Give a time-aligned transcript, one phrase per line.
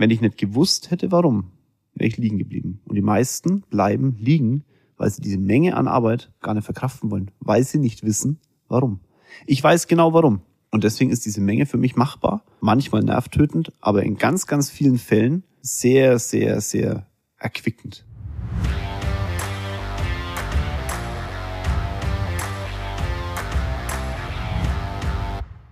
[0.00, 1.52] Wenn ich nicht gewusst hätte, warum,
[1.92, 2.80] wäre ich liegen geblieben.
[2.86, 4.64] Und die meisten bleiben liegen,
[4.96, 9.00] weil sie diese Menge an Arbeit gar nicht verkraften wollen, weil sie nicht wissen, warum.
[9.44, 10.40] Ich weiß genau warum.
[10.70, 14.96] Und deswegen ist diese Menge für mich machbar, manchmal nervtötend, aber in ganz, ganz vielen
[14.96, 17.06] Fällen sehr, sehr, sehr
[17.36, 18.06] erquickend.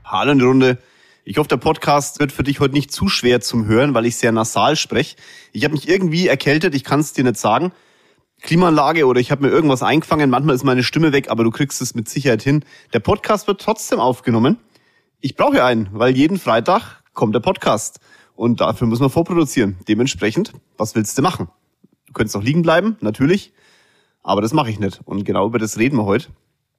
[0.05, 0.79] Hallo in die Runde.
[1.31, 4.17] Ich hoffe, der Podcast wird für dich heute nicht zu schwer zum Hören, weil ich
[4.17, 5.17] sehr nasal spreche.
[5.53, 7.73] Ich habe mich irgendwie erkältet, ich kann es dir nicht sagen.
[8.41, 11.83] Klimaanlage oder ich habe mir irgendwas eingefangen, manchmal ist meine Stimme weg, aber du kriegst
[11.83, 12.65] es mit Sicherheit hin.
[12.95, 14.57] Der Podcast wird trotzdem aufgenommen.
[15.21, 18.01] Ich brauche einen, weil jeden Freitag kommt der Podcast
[18.35, 19.77] und dafür muss man vorproduzieren.
[19.87, 21.51] Dementsprechend, was willst du machen?
[22.07, 23.53] Du könntest noch liegen bleiben, natürlich,
[24.23, 26.29] aber das mache ich nicht und genau über das reden wir heute.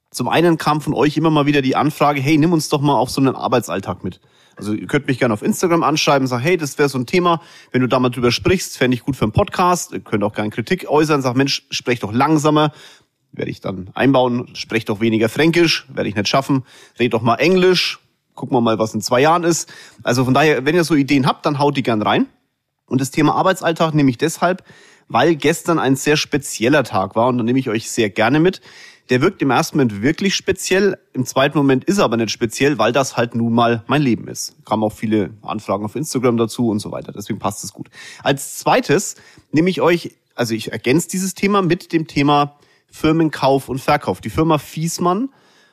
[0.10, 2.96] Zum einen kam von euch immer mal wieder die Anfrage, hey, nimm uns doch mal
[2.96, 4.20] auf so einen Arbeitsalltag mit.
[4.60, 7.42] Also ihr könnt mich gerne auf Instagram anschreiben, sagen, hey, das wäre so ein Thema,
[7.72, 9.94] wenn du da mal drüber sprichst, fände ich gut für einen Podcast.
[9.94, 12.74] Ihr könnt auch gerne Kritik äußern, sag, Mensch, sprech doch langsamer,
[13.32, 16.66] werde ich dann einbauen, sprech doch weniger Fränkisch, werde ich nicht schaffen,
[17.00, 18.00] red doch mal Englisch,
[18.36, 19.72] gucken wir mal, was in zwei Jahren ist.
[20.04, 22.26] Also von daher, wenn ihr so Ideen habt, dann haut die gern rein.
[22.86, 24.66] Und das Thema Arbeitsalltag nehme ich deshalb,
[25.08, 28.60] weil gestern ein sehr spezieller Tag war und da nehme ich euch sehr gerne mit.
[29.10, 32.78] Der wirkt im ersten Moment wirklich speziell, im zweiten Moment ist er aber nicht speziell,
[32.78, 34.56] weil das halt nun mal mein Leben ist.
[34.66, 37.90] Kamen auch viele Anfragen auf Instagram dazu und so weiter, deswegen passt es gut.
[38.24, 39.16] Als zweites
[39.52, 42.60] nehme ich euch, also ich ergänze dieses Thema mit dem Thema
[42.92, 44.22] Firmenkauf und Verkauf.
[44.22, 45.30] Die Firma Fiesmann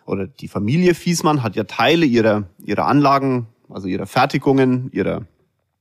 [0.06, 5.26] oder die Familie Fiesmann hat ja Teile ihrer, ihrer Anlagen, also ihrer Fertigungen, ihrer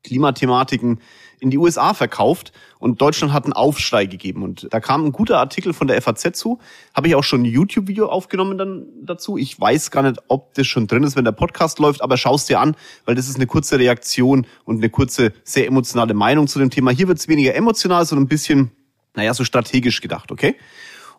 [0.04, 1.00] Klimathematiken
[1.40, 4.44] in die USA verkauft und Deutschland hat einen Aufschrei gegeben.
[4.44, 6.60] Und da kam ein guter Artikel von der FAZ zu.
[6.94, 9.38] Habe ich auch schon ein YouTube-Video aufgenommen dann dazu.
[9.38, 12.50] Ich weiß gar nicht, ob das schon drin ist, wenn der Podcast läuft, aber schaust
[12.50, 12.76] dir an,
[13.06, 16.92] weil das ist eine kurze Reaktion und eine kurze, sehr emotionale Meinung zu dem Thema.
[16.92, 18.72] Hier wird es weniger emotional, sondern ein bisschen,
[19.16, 20.56] naja, so strategisch gedacht, okay?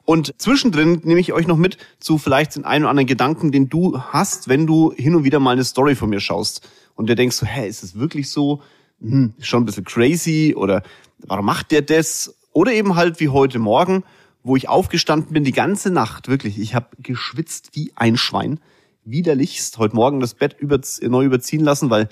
[0.07, 3.69] Und zwischendrin nehme ich euch noch mit zu vielleicht den einen oder anderen Gedanken, den
[3.69, 7.17] du hast, wenn du hin und wieder mal eine Story von mir schaust und dir
[7.17, 8.63] denkst so, hä, ist es wirklich so?
[9.01, 10.83] Hm, schon ein bisschen crazy oder
[11.19, 12.37] warum macht der das?
[12.53, 14.05] Oder eben halt wie heute Morgen,
[14.43, 18.61] wo ich aufgestanden bin die ganze Nacht, wirklich, ich habe geschwitzt wie ein Schwein,
[19.05, 22.09] widerlichst, heute Morgen das Bett über, neu überziehen lassen, weil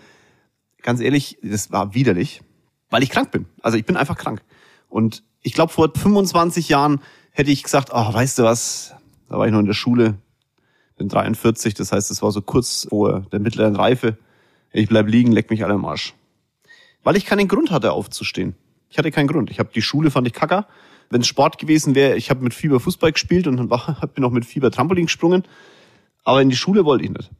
[0.83, 2.43] ganz ehrlich, das war widerlich,
[2.91, 3.47] weil ich krank bin.
[3.63, 4.43] Also ich bin einfach krank.
[4.89, 8.95] Und ich glaube, vor 25 Jahren hätte ich gesagt, oh, weißt du was,
[9.29, 10.19] da war ich noch in der Schule,
[10.97, 14.17] bin 43, das heißt, es war so kurz vor der mittleren Reife.
[14.73, 16.15] Ich bleib liegen, leck mich alle im Arsch.
[17.05, 18.57] Weil ich keinen Grund hatte, aufzustehen.
[18.89, 19.51] Ich hatte keinen Grund.
[19.51, 20.67] Ich habe die Schule fand ich kacker.
[21.11, 24.31] Wenn es Sport gewesen wäre, ich habe mit Fieber Fußball gespielt und hab, bin auch
[24.31, 25.45] mit Fieber Trampolin gesprungen.
[26.25, 27.31] Aber in die Schule wollte ich nicht.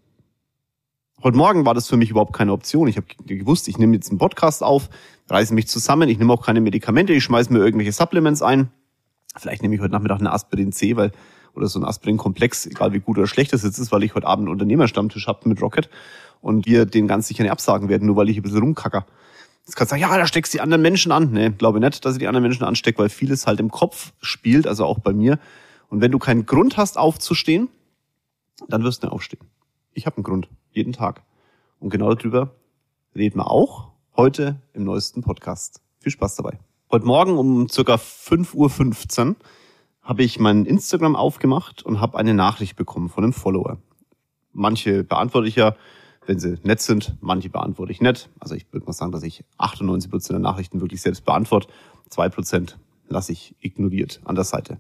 [1.23, 2.87] Heute Morgen war das für mich überhaupt keine Option.
[2.87, 4.91] Ich habe gewusst, ich nehme jetzt einen Podcast auf,
[5.31, 8.69] reiße mich zusammen, ich nehme auch keine Medikamente, ich schmeiße mir irgendwelche Supplements ein.
[9.35, 11.13] Vielleicht nehme ich heute Nachmittag eine Aspirin C, weil
[11.55, 14.27] oder so ein Aspirin-Komplex, egal wie gut oder schlecht das jetzt ist, weil ich heute
[14.27, 15.89] Abend einen Unternehmerstammtisch habe mit Rocket
[16.41, 19.07] und wir den ganz sicher nicht absagen werden, nur weil ich ein bisschen rumkacker.
[19.67, 21.31] Jetzt kannst du sagen, ja, da steckst du die anderen Menschen an.
[21.33, 24.67] Nee, glaube nicht, dass ich die anderen Menschen anstecke, weil vieles halt im Kopf spielt,
[24.67, 25.39] also auch bei mir.
[25.89, 27.69] Und wenn du keinen Grund hast, aufzustehen,
[28.69, 29.41] dann wirst du nicht aufstehen.
[29.95, 31.23] Ich habe einen Grund, jeden Tag.
[31.81, 32.55] Und genau darüber
[33.15, 35.81] reden wir auch heute im neuesten Podcast.
[35.99, 36.59] Viel Spaß dabei.
[36.91, 39.37] Heute Morgen um circa 5.15 Uhr
[40.03, 43.79] habe ich mein Instagram aufgemacht und habe eine Nachricht bekommen von einem Follower.
[44.53, 45.75] Manche beantworte ich ja
[46.27, 47.17] wenn sie nett sind.
[47.21, 48.29] Manche beantworte ich nett.
[48.41, 51.69] Also ich würde mal sagen, dass ich 98 Prozent der Nachrichten wirklich selbst beantworte.
[52.09, 54.79] Zwei Prozent lasse ich ignoriert an der Seite.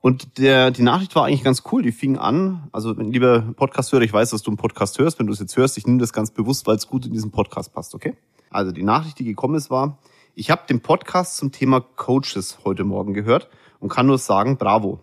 [0.00, 1.82] Und der, die Nachricht war eigentlich ganz cool.
[1.82, 5.18] Die fing an, also lieber Podcast-Hörer, ich weiß, dass du einen Podcast hörst.
[5.20, 7.30] Wenn du es jetzt hörst, ich nehme das ganz bewusst, weil es gut in diesen
[7.30, 8.16] Podcast passt, okay?
[8.50, 9.98] Also die Nachricht, die gekommen ist, war,
[10.34, 15.00] ich habe den Podcast zum Thema Coaches heute Morgen gehört und kann nur sagen, bravo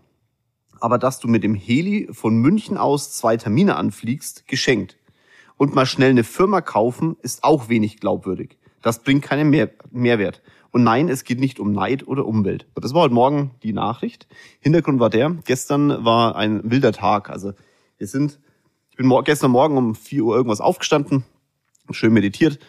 [0.81, 4.97] aber dass du mit dem Heli von München aus zwei Termine anfliegst, geschenkt.
[5.57, 8.57] Und mal schnell eine Firma kaufen, ist auch wenig glaubwürdig.
[8.81, 10.41] Das bringt keinen Mehr Mehrwert.
[10.72, 12.67] Und nein, es geht nicht um Neid oder Umwelt.
[12.76, 14.28] Das war heute Morgen die Nachricht.
[14.59, 17.29] Hintergrund war der, gestern war ein wilder Tag.
[17.29, 17.53] Also
[17.97, 18.40] wir sind,
[18.91, 21.23] ich bin gestern Morgen um 4 Uhr irgendwas aufgestanden,
[21.91, 22.59] schön meditiert,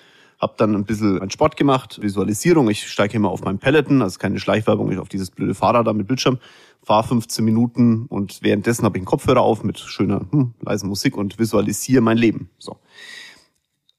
[0.41, 2.71] habe dann ein bisschen einen Sport gemacht, Visualisierung.
[2.71, 5.93] Ich steige immer auf meinen Peloton, also keine Schleichwerbung, ich auf dieses blöde Fahrrad da
[5.93, 6.39] mit Bildschirm,
[6.83, 11.17] fahre 15 Minuten und währenddessen habe ich einen Kopfhörer auf mit schöner, hm, leisen Musik
[11.17, 12.49] und visualisiere mein Leben.
[12.59, 12.79] So.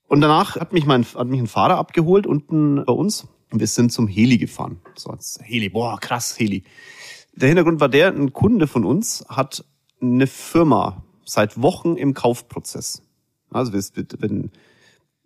[0.07, 3.67] Und danach hat mich mein hat mich ein Fahrer abgeholt unten bei uns und wir
[3.67, 4.81] sind zum Heli gefahren.
[4.95, 6.63] So, Heli, boah, krass, Heli.
[7.33, 9.63] Der Hintergrund war der, ein Kunde von uns hat
[10.01, 13.03] eine Firma seit Wochen im Kaufprozess.
[13.51, 14.51] Also wenn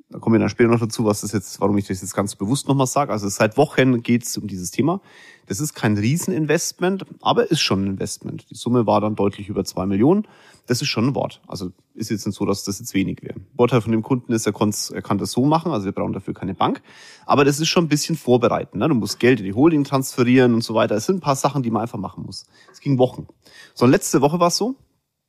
[0.10, 2.36] Da kommen wir dann später noch dazu, was das jetzt, warum ich das jetzt ganz
[2.36, 3.12] bewusst nochmal sage.
[3.12, 5.02] Also seit Wochen geht es um dieses Thema.
[5.48, 8.48] Das ist kein Rieseninvestment, aber ist schon ein Investment.
[8.52, 10.28] Die Summe war dann deutlich über zwei Millionen.
[10.68, 11.42] Das ist schon ein Wort.
[11.48, 13.40] Also ist jetzt nicht so, dass das jetzt wenig wäre.
[13.58, 16.36] Vorteil von dem Kunden ist, er, er kann das so machen, also wir brauchen dafür
[16.36, 16.84] keine Bank.
[17.26, 18.80] Aber das ist schon ein bisschen vorbereiten.
[18.80, 18.88] Ne?
[18.88, 20.96] Du musst Geld in die Holding transferieren und so weiter.
[20.96, 22.46] Es sind ein paar Sachen, die man einfach machen muss.
[22.72, 23.28] Es ging Wochen.
[23.74, 24.76] So, letzte Woche war es so,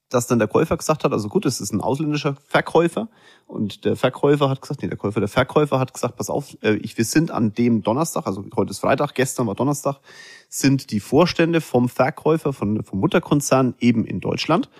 [0.09, 3.09] dass dann der Käufer gesagt hat, also gut, es ist ein ausländischer Verkäufer
[3.47, 6.75] und der Verkäufer hat gesagt, nee, der Käufer, der Verkäufer hat gesagt, pass auf, äh,
[6.75, 9.99] ich, wir sind an dem Donnerstag, also heute ist Freitag, gestern war Donnerstag,
[10.49, 14.71] sind die Vorstände vom Verkäufer, von, vom Mutterkonzern eben in Deutschland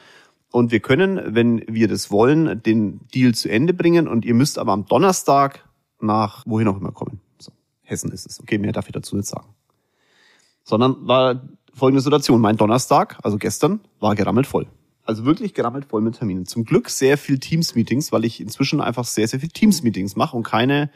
[0.53, 4.59] und wir können, wenn wir das wollen, den Deal zu Ende bringen und ihr müsst
[4.59, 5.69] aber am Donnerstag
[6.01, 7.21] nach wohin auch immer kommen.
[7.39, 7.53] So,
[7.83, 8.41] Hessen ist es.
[8.41, 9.47] Okay, mehr darf ich dazu nicht sagen.
[10.63, 11.43] Sondern war
[11.75, 12.41] folgende Situation.
[12.41, 14.67] Mein Donnerstag, also gestern, war gerammelt voll.
[15.07, 16.47] Also wirklich gerammelt voll mit Terminen.
[16.47, 20.43] Zum Glück sehr viel Teams-Meetings, weil ich inzwischen einfach sehr, sehr viel Teams-Meetings mache und
[20.43, 20.91] keine,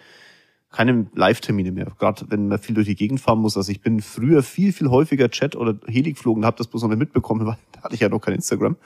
[0.71, 1.87] keine Live-Termine mehr.
[1.97, 3.57] Gerade wenn man viel durch die Gegend fahren muss.
[3.57, 6.89] Also ich bin früher viel, viel häufiger Chat oder Heli geflogen, habe das bloß noch
[6.89, 8.77] nicht mitbekommen, weil da hatte ich ja noch kein Instagram.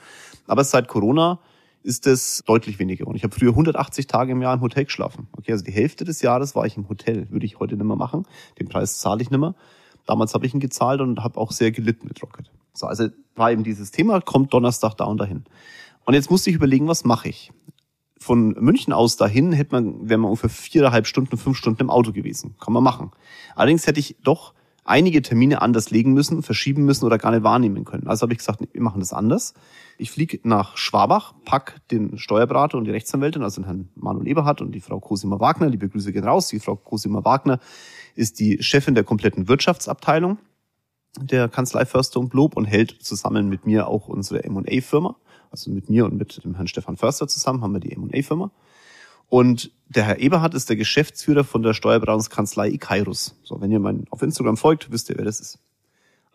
[0.45, 1.39] Aber seit Corona
[1.81, 3.07] ist es deutlich weniger.
[3.07, 5.27] Und ich habe früher 180 Tage im Jahr im Hotel geschlafen.
[5.31, 7.31] Okay, also die Hälfte des Jahres war ich im Hotel.
[7.31, 8.27] Würde ich heute nicht mehr machen.
[8.59, 9.55] Den Preis zahle ich nicht mehr.
[10.05, 12.51] Damals habe ich ihn gezahlt und habe auch sehr gelitten mit Rocket.
[12.77, 15.45] So, also war eben dieses Thema, kommt Donnerstag da und dahin.
[16.05, 17.51] Und jetzt musste ich überlegen, was mache ich?
[18.17, 22.11] Von München aus dahin hätte man, wäre man ungefähr viereinhalb Stunden, fünf Stunden im Auto
[22.11, 22.55] gewesen.
[22.59, 23.11] Kann man machen.
[23.55, 24.53] Allerdings hätte ich doch
[24.85, 28.07] einige Termine anders legen müssen, verschieben müssen oder gar nicht wahrnehmen können.
[28.07, 29.53] Also habe ich gesagt, wir machen das anders.
[29.97, 34.61] Ich fliege nach Schwabach, pack den Steuerberater und die Rechtsanwältin, also den Herrn Manuel Eberhardt
[34.61, 35.69] und die Frau Cosima Wagner.
[35.69, 36.47] Liebe Grüße gehen raus.
[36.49, 37.59] Die Frau Cosima Wagner
[38.13, 40.37] ist die Chefin der kompletten Wirtschaftsabteilung
[41.19, 45.15] der Kanzlei Förster und Lob und hält zusammen mit mir auch unsere M&A-Firma.
[45.51, 48.51] Also mit mir und mit dem Herrn Stefan Förster zusammen haben wir die M&A-Firma.
[49.27, 53.39] Und der Herr Eberhardt ist der Geschäftsführer von der Steuerberatungskanzlei Ikairus.
[53.43, 55.59] So, wenn ihr mein auf Instagram folgt, wisst ihr, wer das ist.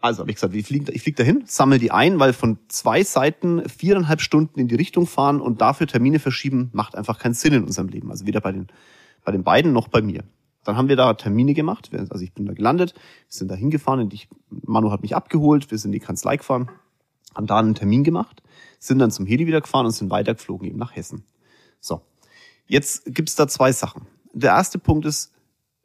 [0.01, 3.69] Also habe ich gesagt, ich fliege flieg dahin, sammel die ein, weil von zwei Seiten
[3.69, 7.65] viereinhalb Stunden in die Richtung fahren und dafür Termine verschieben, macht einfach keinen Sinn in
[7.65, 8.11] unserem Leben.
[8.11, 8.69] Also weder bei den,
[9.25, 10.25] bei den beiden noch bei mir.
[10.65, 11.91] Dann haben wir da Termine gemacht.
[11.93, 15.71] Also ich bin da gelandet, wir sind da hingefahren und ich, Manu hat mich abgeholt,
[15.71, 16.71] wir sind in die Kanzlei gefahren,
[17.35, 18.43] haben da einen Termin gemacht,
[18.79, 21.25] sind dann zum Heli wieder gefahren und sind weitergeflogen eben nach Hessen.
[21.81, 22.03] So,
[22.67, 24.07] jetzt gibt's da zwei Sachen.
[24.33, 25.33] Der erste Punkt ist,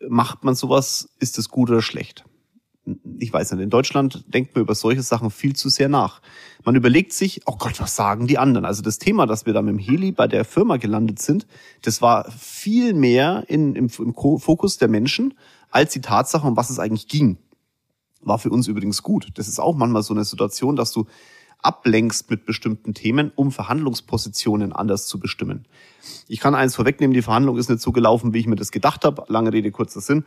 [0.08, 2.26] macht man sowas, ist es gut oder schlecht?
[3.18, 6.22] Ich weiß nicht, in Deutschland denkt man über solche Sachen viel zu sehr nach.
[6.64, 8.66] Man überlegt sich, oh Gott, was sagen die anderen?
[8.66, 11.48] Also das Thema, dass wir da mit dem Heli bei der Firma gelandet sind,
[11.82, 15.34] das war viel mehr in, im, im Fokus der Menschen
[15.72, 17.38] als die Tatsache, um was es eigentlich ging.
[18.22, 19.30] War für uns übrigens gut.
[19.36, 21.06] Das ist auch manchmal so eine Situation, dass du
[21.66, 25.66] ablenkst mit bestimmten Themen, um Verhandlungspositionen anders zu bestimmen.
[26.28, 29.04] Ich kann eins vorwegnehmen, die Verhandlung ist nicht so gelaufen, wie ich mir das gedacht
[29.04, 29.26] habe.
[29.28, 30.26] Lange Rede, kurzer Sinn.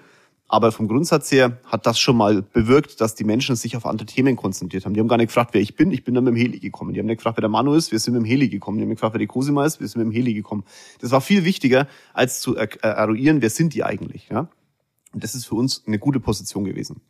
[0.50, 4.06] Aber vom Grundsatz her hat das schon mal bewirkt, dass die Menschen sich auf andere
[4.06, 4.94] Themen konzentriert haben.
[4.94, 5.90] Die haben gar nicht gefragt, wer ich bin.
[5.92, 6.94] Ich bin dann mit dem Heli gekommen.
[6.94, 7.92] Die haben nicht gefragt, wer der Manu ist.
[7.92, 8.78] Wir sind mit dem Heli gekommen.
[8.78, 9.78] Die haben nicht gefragt, wer die Cosima ist.
[9.78, 10.64] Wir sind mit dem Heli gekommen.
[11.00, 14.28] Das war viel wichtiger, als zu eruieren, wer sind die eigentlich.
[14.30, 14.48] Ja?
[15.12, 17.02] Und das ist für uns eine gute Position gewesen.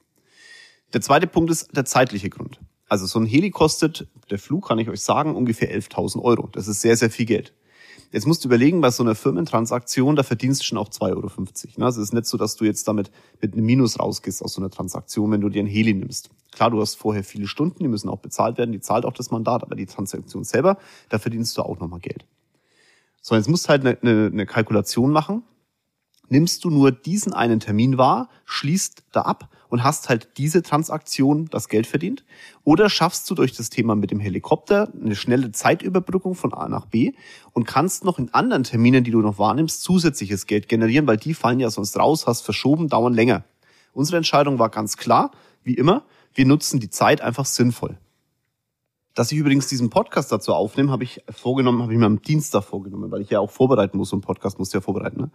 [0.92, 2.58] Der zweite Punkt ist der zeitliche Grund.
[2.88, 6.48] Also so ein Heli kostet, der Flug kann ich euch sagen, ungefähr 11.000 Euro.
[6.50, 7.52] Das ist sehr, sehr viel Geld.
[8.10, 11.30] Jetzt musst du überlegen, bei so einer Firmentransaktion, da verdienst du schon auch 2,50 Euro.
[11.76, 11.84] Ne?
[11.84, 13.10] Also es ist nicht so, dass du jetzt damit
[13.40, 16.30] mit einem Minus rausgehst aus so einer Transaktion, wenn du dir ein Heli nimmst.
[16.52, 19.30] Klar, du hast vorher viele Stunden, die müssen auch bezahlt werden, die zahlt auch das
[19.30, 20.78] Mandat, aber die Transaktion selber,
[21.10, 22.24] da verdienst du auch nochmal Geld.
[23.20, 25.42] So, jetzt musst du halt eine, eine, eine Kalkulation machen.
[26.30, 31.46] Nimmst du nur diesen einen Termin wahr, schließt da ab und hast halt diese Transaktion
[31.50, 32.24] das Geld verdient?
[32.64, 36.86] Oder schaffst du durch das Thema mit dem Helikopter eine schnelle Zeitüberbrückung von A nach
[36.86, 37.12] B
[37.52, 41.34] und kannst noch in anderen Terminen, die du noch wahrnimmst, zusätzliches Geld generieren, weil die
[41.34, 43.44] fallen ja sonst raus, hast verschoben, dauern länger.
[43.92, 45.30] Unsere Entscheidung war ganz klar,
[45.64, 47.98] wie immer, wir nutzen die Zeit einfach sinnvoll.
[49.14, 52.62] Dass ich übrigens diesen Podcast dazu aufnehme, habe ich vorgenommen, habe ich mir am Dienstag
[52.62, 54.12] vorgenommen, weil ich ja auch vorbereiten muss.
[54.12, 55.20] Einen Podcast musst du ja vorbereiten.
[55.20, 55.30] Ne?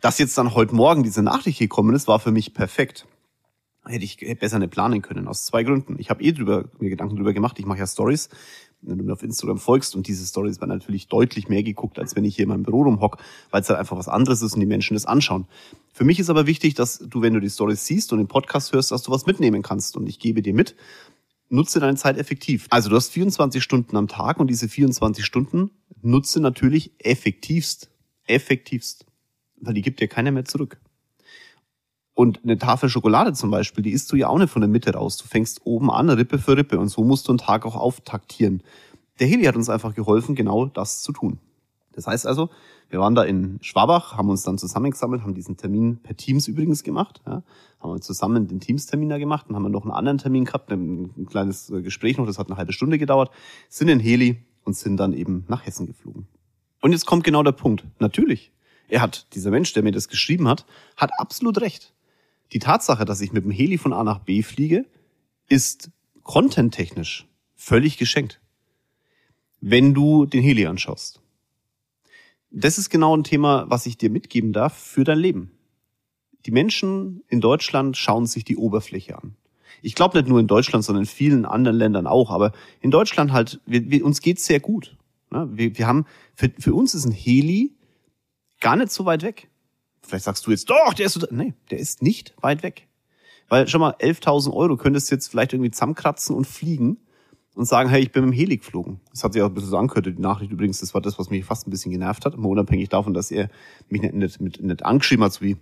[0.00, 3.06] Dass jetzt dann heute Morgen diese Nachricht gekommen ist, war für mich perfekt
[3.86, 5.96] hätte ich besser nicht planen können, aus zwei Gründen.
[5.98, 8.28] Ich habe eh drüber, mir Gedanken drüber gemacht, ich mache ja Stories.
[8.82, 12.14] Wenn du mir auf Instagram folgst und diese Stories werden natürlich deutlich mehr geguckt, als
[12.14, 13.18] wenn ich hier in meinem Büro rumhock,
[13.50, 15.46] weil es halt einfach was anderes ist und die Menschen das anschauen.
[15.92, 18.72] Für mich ist aber wichtig, dass du, wenn du die Stories siehst und den Podcast
[18.72, 19.96] hörst, dass du was mitnehmen kannst.
[19.96, 20.76] Und ich gebe dir mit,
[21.48, 22.66] nutze deine Zeit effektiv.
[22.70, 25.70] Also du hast 24 Stunden am Tag und diese 24 Stunden
[26.02, 27.90] nutze natürlich effektivst.
[28.26, 29.06] Effektivst.
[29.60, 30.78] Weil die gibt dir keiner mehr zurück.
[32.16, 34.94] Und eine Tafel Schokolade zum Beispiel, die isst du ja auch nicht von der Mitte
[34.94, 35.18] raus.
[35.18, 36.78] Du fängst oben an, Rippe für Rippe.
[36.78, 38.62] Und so musst du einen Tag auch auftaktieren.
[39.20, 41.38] Der Heli hat uns einfach geholfen, genau das zu tun.
[41.92, 42.48] Das heißt also,
[42.88, 46.84] wir waren da in Schwabach, haben uns dann zusammengesammelt, haben diesen Termin per Teams übrigens
[46.84, 47.42] gemacht, ja,
[47.80, 50.70] haben wir zusammen den Teams-Termin da gemacht, dann haben wir noch einen anderen Termin gehabt,
[50.70, 53.30] ein kleines äh, Gespräch noch, das hat eine halbe Stunde gedauert,
[53.68, 56.28] sind in Heli und sind dann eben nach Hessen geflogen.
[56.80, 57.84] Und jetzt kommt genau der Punkt.
[57.98, 58.52] Natürlich,
[58.88, 60.64] er hat, dieser Mensch, der mir das geschrieben hat,
[60.96, 61.92] hat absolut recht.
[62.52, 64.86] Die Tatsache, dass ich mit dem Heli von A nach B fliege,
[65.48, 65.90] ist
[66.22, 68.40] contenttechnisch völlig geschenkt.
[69.60, 71.20] Wenn du den Heli anschaust.
[72.50, 75.50] Das ist genau ein Thema, was ich dir mitgeben darf für dein Leben.
[76.46, 79.36] Die Menschen in Deutschland schauen sich die Oberfläche an.
[79.82, 82.30] Ich glaube nicht nur in Deutschland, sondern in vielen anderen Ländern auch.
[82.30, 84.96] Aber in Deutschland halt, wir, wir, uns geht's sehr gut.
[85.30, 87.74] Wir, wir haben, für, für uns ist ein Heli
[88.60, 89.48] gar nicht so weit weg.
[90.06, 92.88] Vielleicht sagst du jetzt, doch, der ist so, nee, der ist nicht weit weg.
[93.48, 96.98] Weil schon mal 11.000 Euro könntest du jetzt vielleicht irgendwie zusammenkratzen und fliegen
[97.54, 99.00] und sagen, hey, ich bin mit dem Heli geflogen.
[99.10, 100.06] Das hat sich auch ein bisschen so angehört.
[100.06, 102.36] Die Nachricht übrigens, das war das, was mich fast ein bisschen genervt hat.
[102.36, 103.48] Mal unabhängig davon, dass er
[103.88, 105.56] mich nicht, nicht, nicht, nicht angeschrieben hat, so wie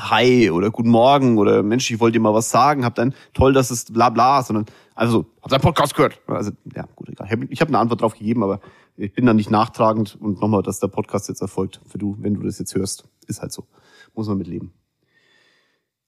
[0.00, 3.52] Hi oder Guten Morgen oder Mensch, ich wollte dir mal was sagen, hab dann toll,
[3.52, 6.20] dass es bla bla, sondern also hab deinen Podcast gehört.
[6.26, 7.28] Also ja, gut, egal.
[7.50, 8.60] Ich habe eine Antwort drauf gegeben, aber
[8.96, 12.34] ich bin da nicht nachtragend und nochmal, dass der Podcast jetzt erfolgt für du, wenn
[12.34, 13.66] du das jetzt hörst, ist halt so,
[14.14, 14.72] muss man mitleben.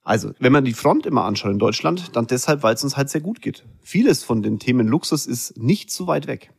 [0.02, 3.10] Also, wenn man die Front immer anschaut in Deutschland, dann deshalb, weil es uns halt
[3.10, 3.64] sehr gut geht.
[3.80, 6.52] Vieles von den Themen Luxus ist nicht so weit weg.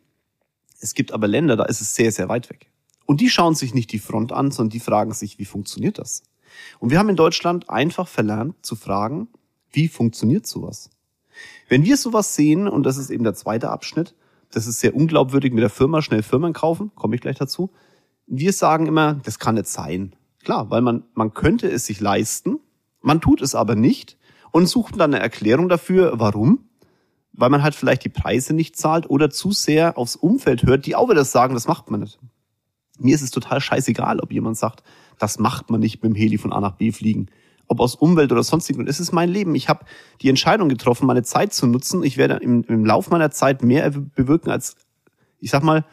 [0.82, 2.70] Es gibt aber Länder, da ist es sehr, sehr weit weg.
[3.06, 6.24] Und die schauen sich nicht die Front an, sondern die fragen sich, wie funktioniert das?
[6.80, 9.30] Und wir haben in Deutschland einfach verlernt zu fragen,
[9.72, 10.90] wie funktioniert sowas?
[11.70, 14.14] Wenn wir sowas sehen, und das ist eben der zweite Abschnitt,
[14.52, 17.72] das ist sehr unglaubwürdig mit der Firma, schnell Firmen kaufen, komme ich gleich dazu.
[18.26, 20.16] Wir sagen immer, das kann nicht sein.
[20.44, 22.60] Klar, weil man, man könnte es sich leisten,
[23.02, 24.18] man tut es aber nicht
[24.52, 26.64] und sucht dann eine Erklärung dafür, warum.
[27.34, 30.96] Weil man halt vielleicht die Preise nicht zahlt oder zu sehr aufs Umfeld hört, die
[30.96, 32.20] auch wieder sagen, das macht man nicht.
[32.98, 34.84] Mir ist es total scheißegal, ob jemand sagt,
[35.20, 37.28] das macht man nicht mit dem Heli von A nach B fliegen.
[37.68, 38.88] Ob aus Umwelt oder sonstigen.
[38.88, 39.54] Es ist mein Leben.
[39.54, 39.86] Ich habe
[40.22, 42.02] die Entscheidung getroffen, meine Zeit zu nutzen.
[42.04, 44.76] Ich werde im, im Lauf meiner Zeit mehr bewirken als,
[45.40, 45.86] ich sag mal,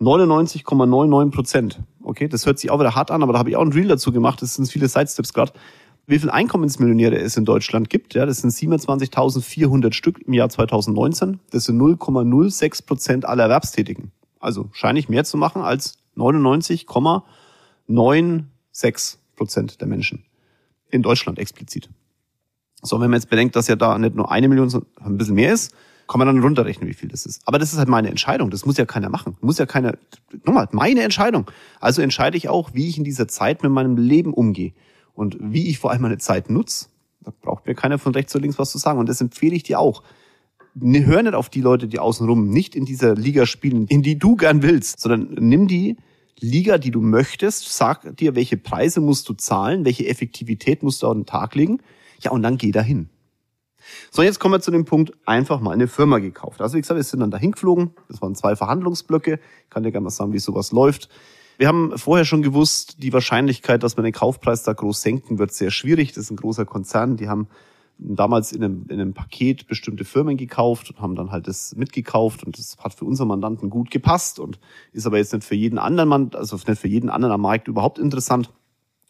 [0.00, 1.80] 99,99 Prozent.
[2.02, 3.88] Okay, das hört sich auch wieder hart an, aber da habe ich auch ein Reel
[3.88, 4.40] dazu gemacht.
[4.42, 5.52] Das sind viele Sidesteps gerade.
[6.06, 11.40] Wie viele Einkommensmillionäre es in Deutschland gibt, ja, das sind 27.400 Stück im Jahr 2019.
[11.50, 14.10] Das sind 0,06 Prozent aller Erwerbstätigen.
[14.40, 20.24] Also scheine ich mehr zu machen als 99,96 Prozent der Menschen
[20.90, 21.90] in Deutschland explizit.
[22.82, 25.34] So, wenn man jetzt bedenkt, dass ja da nicht nur eine Million, sondern ein bisschen
[25.34, 25.74] mehr ist,
[26.08, 27.42] kann man dann runterrechnen, wie viel das ist.
[27.46, 28.50] Aber das ist halt meine Entscheidung.
[28.50, 29.36] Das muss ja keiner machen.
[29.40, 29.96] Muss ja keiner,
[30.44, 31.50] nochmal, meine Entscheidung.
[31.80, 34.72] Also entscheide ich auch, wie ich in dieser Zeit mit meinem Leben umgehe.
[35.14, 36.86] Und wie ich vor allem meine Zeit nutze.
[37.20, 38.98] Da braucht mir keiner von rechts oder links was zu sagen.
[38.98, 40.02] Und das empfehle ich dir auch.
[40.80, 44.36] Hör nicht auf die Leute, die außenrum nicht in dieser Liga spielen, in die du
[44.36, 45.96] gern willst, sondern nimm die,
[46.40, 51.08] Liga, die du möchtest, sag dir, welche Preise musst du zahlen, welche Effektivität musst du
[51.08, 51.78] an den Tag legen.
[52.20, 53.08] Ja, und dann geh dahin.
[54.10, 56.60] So, jetzt kommen wir zu dem Punkt, einfach mal eine Firma gekauft.
[56.60, 57.92] Also wie gesagt, wir sind dann dahin geflogen.
[58.08, 59.40] Das waren zwei Verhandlungsblöcke.
[59.64, 61.08] Ich kann dir gerne mal sagen, wie sowas läuft.
[61.58, 65.52] Wir haben vorher schon gewusst, die Wahrscheinlichkeit, dass wir den Kaufpreis da groß senken, wird
[65.52, 66.12] sehr schwierig.
[66.12, 67.16] Das ist ein großer Konzern.
[67.16, 67.48] Die haben
[67.98, 72.44] damals in einem, in einem Paket bestimmte Firmen gekauft und haben dann halt das mitgekauft
[72.44, 74.60] und das hat für unseren Mandanten gut gepasst und
[74.92, 77.66] ist aber jetzt nicht für jeden anderen Mann, also nicht für jeden anderen am Markt
[77.66, 78.50] überhaupt interessant.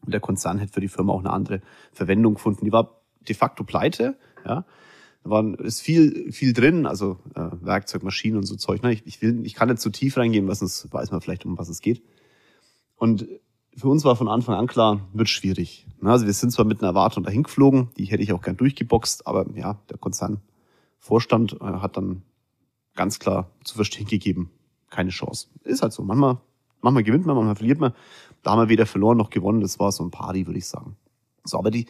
[0.04, 1.60] Und der Konzern hätte für die Firma auch eine andere
[1.92, 2.64] Verwendung gefunden.
[2.64, 4.64] Die war de facto pleite, ja.
[5.24, 8.82] Da waren, ist viel, viel drin, also äh, Werkzeug, Maschinen und so Zeug.
[8.82, 8.92] Ne?
[8.92, 11.58] Ich, ich, will, ich kann nicht zu tief reingehen, was es weiß man vielleicht, um
[11.58, 12.02] was es geht.
[12.96, 13.26] Und
[13.76, 15.86] für uns war von Anfang an klar, wird schwierig.
[16.02, 19.26] Also wir sind zwar mit einer Erwartung dahin geflogen, die hätte ich auch gern durchgeboxt,
[19.26, 22.22] aber ja, der Konzernvorstand äh, hat dann
[22.94, 24.50] ganz klar zu verstehen gegeben,
[24.90, 25.48] keine Chance.
[25.62, 26.02] Ist halt so.
[26.02, 26.38] Manchmal,
[26.80, 27.92] manchmal gewinnt man, manchmal verliert man.
[28.42, 29.60] Da haben wir weder verloren noch gewonnen.
[29.60, 30.96] Das war so ein Party, würde ich sagen.
[31.44, 31.86] So, aber die,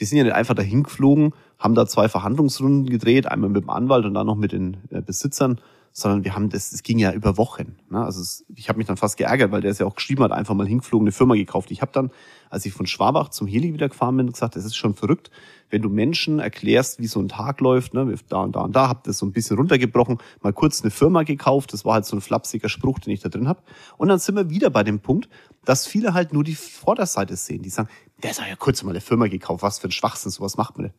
[0.00, 3.70] die sind ja nicht einfach dahin geflogen, haben da zwei Verhandlungsrunden gedreht, einmal mit dem
[3.70, 5.60] Anwalt und dann noch mit den äh, Besitzern
[5.92, 7.76] sondern wir haben das, es ging ja über Wochen.
[7.88, 8.02] Ne?
[8.04, 10.30] Also es, ich habe mich dann fast geärgert, weil der es ja auch geschrieben hat,
[10.30, 11.70] einfach mal hingeflogen, eine Firma gekauft.
[11.70, 12.10] Ich habe dann,
[12.48, 15.30] als ich von Schwabach zum Heli wieder gefahren bin, gesagt, das ist schon verrückt,
[15.68, 18.88] wenn du Menschen erklärst, wie so ein Tag läuft, ne, da und da und da,
[18.88, 22.16] hab das so ein bisschen runtergebrochen, mal kurz eine Firma gekauft, das war halt so
[22.16, 23.62] ein flapsiger Spruch, den ich da drin habe.
[23.96, 25.28] Und dann sind wir wieder bei dem Punkt,
[25.64, 27.88] dass viele halt nur die Vorderseite sehen, die sagen,
[28.22, 30.92] der hat ja kurz mal eine Firma gekauft, was für ein Schwachsinn, sowas macht man.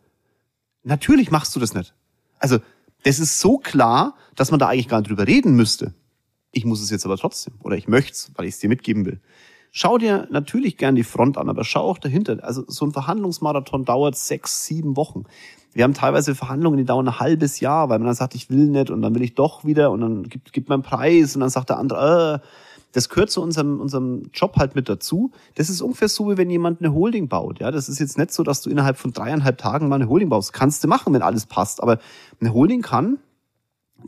[0.83, 1.93] Natürlich machst du das nicht.
[2.39, 2.59] Also
[3.03, 5.93] das ist so klar, dass man da eigentlich gar nicht drüber reden müsste.
[6.51, 7.53] Ich muss es jetzt aber trotzdem.
[7.61, 9.21] Oder ich möchte es, weil ich es dir mitgeben will.
[9.71, 12.43] Schau dir natürlich gern die Front an, aber schau auch dahinter.
[12.43, 15.23] Also so ein Verhandlungsmarathon dauert sechs, sieben Wochen.
[15.73, 18.65] Wir haben teilweise Verhandlungen, die dauern ein halbes Jahr, weil man dann sagt, ich will
[18.65, 21.39] nicht und dann will ich doch wieder und dann gibt, gibt man einen Preis und
[21.39, 22.47] dann sagt der andere, äh,
[22.93, 25.31] Das gehört zu unserem, unserem Job halt mit dazu.
[25.55, 27.59] Das ist ungefähr so, wie wenn jemand eine Holding baut.
[27.59, 30.29] Ja, das ist jetzt nicht so, dass du innerhalb von dreieinhalb Tagen mal eine Holding
[30.29, 30.53] baust.
[30.53, 31.81] Kannst du machen, wenn alles passt.
[31.81, 31.99] Aber
[32.39, 33.17] eine Holding kann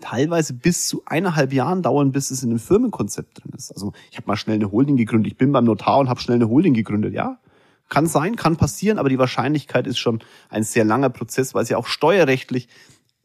[0.02, 3.72] teilweise bis zu eineinhalb Jahren dauern, bis es in einem Firmenkonzept drin ist.
[3.72, 5.32] Also ich habe mal schnell eine Holding gegründet.
[5.32, 7.14] Ich bin beim Notar und habe schnell eine Holding gegründet.
[7.14, 7.40] Ja,
[7.90, 11.70] kann sein, kann passieren, aber die Wahrscheinlichkeit ist schon ein sehr langer Prozess, weil es
[11.70, 12.68] ja auch steuerrechtlich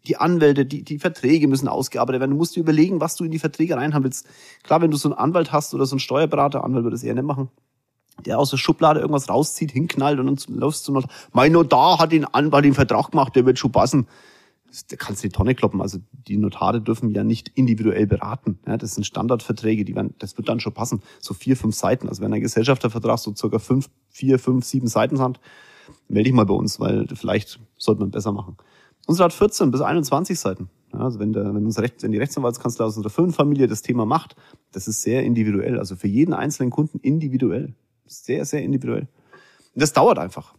[0.09, 2.33] die Anwälte, die, die Verträge müssen ausgearbeitet werden.
[2.33, 4.27] Du musst dir überlegen, was du in die Verträge reinhaben willst.
[4.63, 7.15] Klar, wenn du so einen Anwalt hast oder so einen Steuerberater, Anwalt würde es eher
[7.15, 7.49] nicht machen,
[8.25, 12.13] der aus der Schublade irgendwas rauszieht, hinknallt und dann läufst du noch, mein Notar hat
[12.13, 14.07] den Anwalt den Vertrag gemacht, der wird schon passen
[14.89, 15.81] da kannst du die Tonne kloppen.
[15.81, 18.59] Also die Notare dürfen ja nicht individuell beraten.
[18.67, 21.03] Ja, das sind Standardverträge, die werden, das wird dann schon passen.
[21.21, 22.09] So vier, fünf Seiten.
[22.09, 25.41] Also wenn ein Gesellschaftervertrag so circa fünf, vier, fünf, sieben Seiten hat,
[26.09, 28.57] melde dich mal bei uns, weil vielleicht sollte man besser machen.
[29.09, 30.69] Unsere hat 14 bis 21 Seiten.
[30.93, 34.05] Ja, also wenn, der, wenn, unser Recht, wenn die Rechtsanwaltskanzlei aus unserer Firmenfamilie das Thema
[34.05, 34.37] macht,
[34.73, 35.79] das ist sehr individuell.
[35.79, 37.75] Also für jeden einzelnen Kunden individuell.
[38.05, 39.09] Sehr, sehr individuell.
[39.75, 40.55] Und das dauert einfach.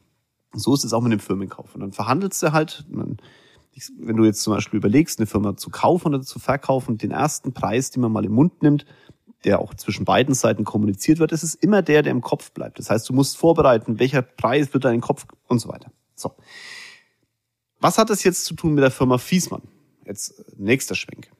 [0.53, 1.75] So ist es auch mit dem Firmenkauf.
[1.75, 6.07] Und dann verhandelst du halt, wenn du jetzt zum Beispiel überlegst, eine Firma zu kaufen
[6.07, 8.87] oder zu verkaufen, den ersten Preis, den man mal im Mund nimmt,
[9.43, 12.79] der auch zwischen beiden Seiten kommuniziert wird, ist es immer der, der im Kopf bleibt.
[12.79, 15.91] Das heißt, du musst vorbereiten, welcher Preis wird dein Kopf und so weiter.
[16.15, 16.33] So.
[17.79, 19.61] Was hat das jetzt zu tun mit der Firma Fiesmann?
[20.05, 21.31] Jetzt äh, nächster Schwenk.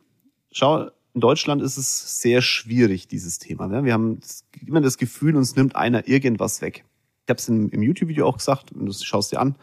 [0.52, 3.84] Schau, in Deutschland ist es sehr schwierig, dieses Thema.
[3.84, 4.20] Wir haben
[4.66, 6.86] immer das Gefühl, uns nimmt einer irgendwas weg.
[7.26, 9.56] Ich habe es im YouTube-Video auch gesagt, wenn du es schaust dir an,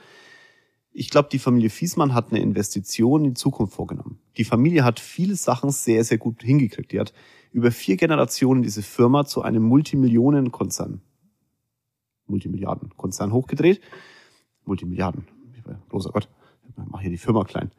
[0.98, 4.18] ich glaube, die Familie Fiesmann hat eine Investition in die Zukunft vorgenommen.
[4.38, 6.90] Die Familie hat viele Sachen sehr, sehr gut hingekriegt.
[6.90, 7.12] Die hat
[7.52, 11.02] über vier Generationen diese Firma zu einem Multimillionenkonzern,
[12.28, 13.82] Multimilliardenkonzern hochgedreht.
[14.64, 15.28] Multimilliarden,
[15.90, 16.28] großer Gott,
[16.84, 17.70] ich mache hier die Firma klein.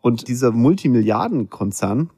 [0.00, 2.10] Und dieser Multimilliardenkonzern,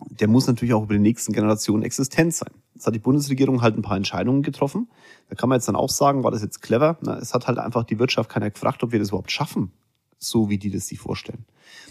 [0.00, 2.52] der muss natürlich auch über die nächsten Generationen existent sein.
[2.74, 4.88] Jetzt hat die Bundesregierung halt ein paar Entscheidungen getroffen.
[5.28, 6.98] Da kann man jetzt dann auch sagen, war das jetzt clever?
[7.00, 9.72] Na, es hat halt einfach die Wirtschaft keiner gefragt, ob wir das überhaupt schaffen,
[10.18, 11.44] so wie die das sich vorstellen.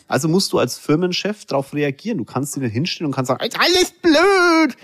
[0.08, 2.18] Also musst du als Firmenchef darauf reagieren.
[2.18, 4.78] Du kannst dir nicht hinstellen und kannst sagen, alles blöd,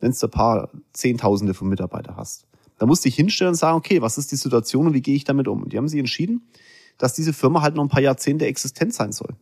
[0.00, 2.46] wenn du ein paar Zehntausende von Mitarbeitern hast.
[2.78, 5.14] Da musst du dich hinstellen und sagen, okay, was ist die Situation und wie gehe
[5.14, 5.62] ich damit um?
[5.62, 6.48] Und die haben sich entschieden,
[7.00, 9.34] dass diese Firma halt noch ein paar Jahrzehnte existent sein soll.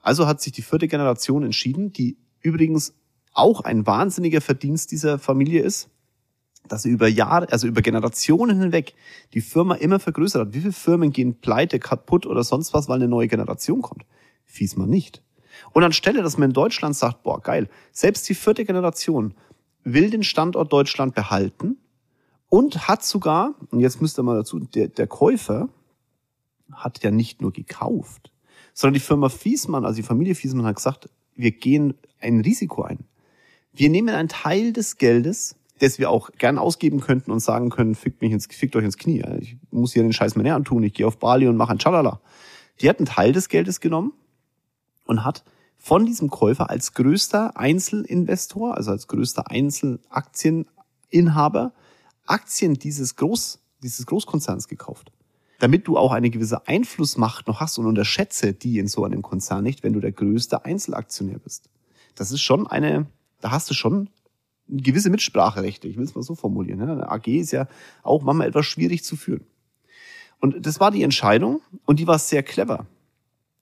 [0.00, 2.94] Also hat sich die vierte Generation entschieden, die übrigens
[3.34, 5.90] auch ein wahnsinniger Verdienst dieser Familie ist,
[6.68, 8.94] dass sie über Jahre, also über Generationen hinweg
[9.34, 10.54] die Firma immer vergrößert hat.
[10.54, 14.06] Wie viele Firmen gehen pleite, kaputt oder sonst was, weil eine neue Generation kommt?
[14.46, 15.22] Fies man nicht.
[15.72, 19.34] Und anstelle, dass man in Deutschland sagt, boah, geil, selbst die vierte Generation
[19.84, 21.76] will den Standort Deutschland behalten
[22.48, 25.68] und hat sogar, und jetzt müsst ihr mal dazu, der, der Käufer
[26.74, 28.32] hat ja nicht nur gekauft,
[28.74, 33.00] sondern die Firma Fiesmann, also die Familie Fiesmann hat gesagt, wir gehen ein Risiko ein.
[33.72, 37.94] Wir nehmen einen Teil des Geldes, das wir auch gern ausgeben könnten und sagen können,
[37.94, 39.24] fickt mich ins, fickt euch ins Knie.
[39.40, 40.82] Ich muss hier den Scheiß mehr antun.
[40.82, 42.20] Ich gehe auf Bali und mache ein Chalala.
[42.80, 44.12] Die hat einen Teil des Geldes genommen
[45.06, 45.44] und hat
[45.78, 51.72] von diesem Käufer als größter Einzelinvestor, also als größter Einzelaktieninhaber,
[52.26, 55.10] Aktien dieses Groß, dieses Großkonzerns gekauft.
[55.62, 59.62] Damit du auch eine gewisse Einflussmacht noch hast und unterschätze die in so einem Konzern
[59.62, 61.70] nicht, wenn du der größte Einzelaktionär bist.
[62.16, 63.06] Das ist schon eine,
[63.40, 64.10] da hast du schon
[64.66, 65.86] gewisse Mitspracherechte.
[65.86, 66.82] Ich will es mal so formulieren.
[66.82, 67.68] Eine AG ist ja
[68.02, 69.46] auch manchmal etwas schwierig zu führen.
[70.40, 72.86] Und das war die Entscheidung und die war sehr clever.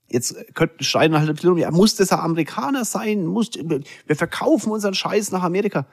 [0.09, 3.27] Jetzt könnten streiten halt viele, ja, muss das ein Amerikaner sein?
[3.27, 5.85] Muss, wir verkaufen unseren Scheiß nach Amerika.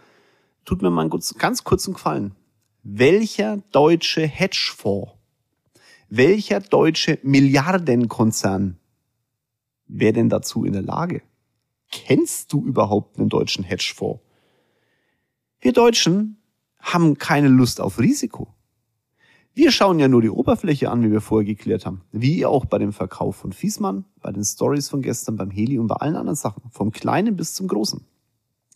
[0.65, 2.35] Tut mir mal einen ganz kurzen Gefallen.
[2.83, 5.18] Welcher deutsche Hedgefonds,
[6.09, 8.79] welcher deutsche Milliardenkonzern
[9.87, 11.23] wäre denn dazu in der Lage?
[11.91, 14.21] Kennst du überhaupt einen deutschen Hedgefonds?
[15.61, 16.39] Wir Deutschen
[16.81, 18.55] haben keine Lust auf Risiko.
[19.55, 22.03] Wir schauen ja nur die Oberfläche an, wie wir vorher geklärt haben.
[22.13, 25.89] Wie auch bei dem Verkauf von Fiesmann, bei den Stories von gestern, beim Heli und
[25.89, 26.71] bei allen anderen Sachen.
[26.71, 28.07] Vom Kleinen bis zum Großen.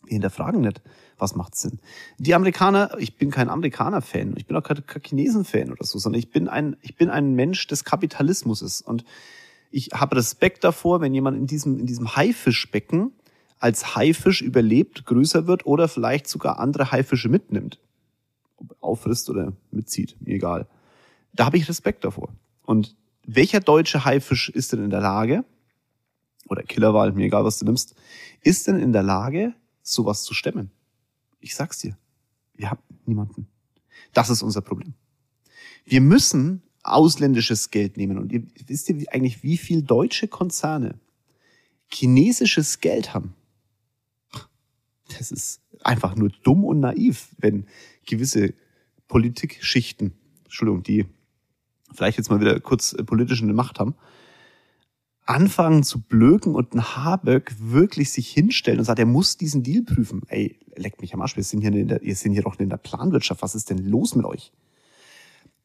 [0.03, 0.81] Wir hinterfragen nicht,
[1.17, 1.79] was macht Sinn.
[2.17, 6.31] Die Amerikaner, ich bin kein Amerikaner-Fan, ich bin auch kein Chinesen-Fan oder so, sondern ich
[6.31, 8.81] bin ein, ich bin ein Mensch des Kapitalismus.
[8.81, 9.05] Und
[9.71, 13.11] ich habe Respekt davor, wenn jemand in diesem, in diesem Haifischbecken
[13.59, 17.79] als Haifisch überlebt, größer wird oder vielleicht sogar andere Haifische mitnimmt.
[18.57, 20.67] Ob auffrisst oder mitzieht, mir egal.
[21.33, 22.29] Da habe ich Respekt davor.
[22.65, 22.95] Und
[23.25, 25.45] welcher deutsche Haifisch ist denn in der Lage,
[26.49, 27.95] oder Killerwahl, mir egal was du nimmst,
[28.41, 30.71] ist denn in der Lage, sowas zu stemmen?
[31.43, 31.97] Ich sag's dir.
[32.55, 33.47] Wir haben niemanden.
[34.13, 34.93] Das ist unser Problem.
[35.85, 38.17] Wir müssen ausländisches Geld nehmen.
[38.17, 40.99] Und ihr wisst ihr eigentlich, wie viel deutsche Konzerne
[41.91, 43.33] chinesisches Geld haben?
[45.17, 47.67] Das ist einfach nur dumm und naiv, wenn
[48.05, 48.53] gewisse
[49.07, 50.13] Politikschichten,
[50.45, 51.05] Entschuldigung, die
[51.93, 53.95] vielleicht jetzt mal wieder kurz äh, politische Macht haben,
[55.25, 59.83] anfangen zu blöken und ein Habeck wirklich sich hinstellen und sagt, er muss diesen Deal
[59.83, 60.21] prüfen.
[60.27, 62.69] Ey, leckt mich am Arsch, wir sind hier, in der, wir sind hier doch in
[62.69, 64.51] der Planwirtschaft, was ist denn los mit euch?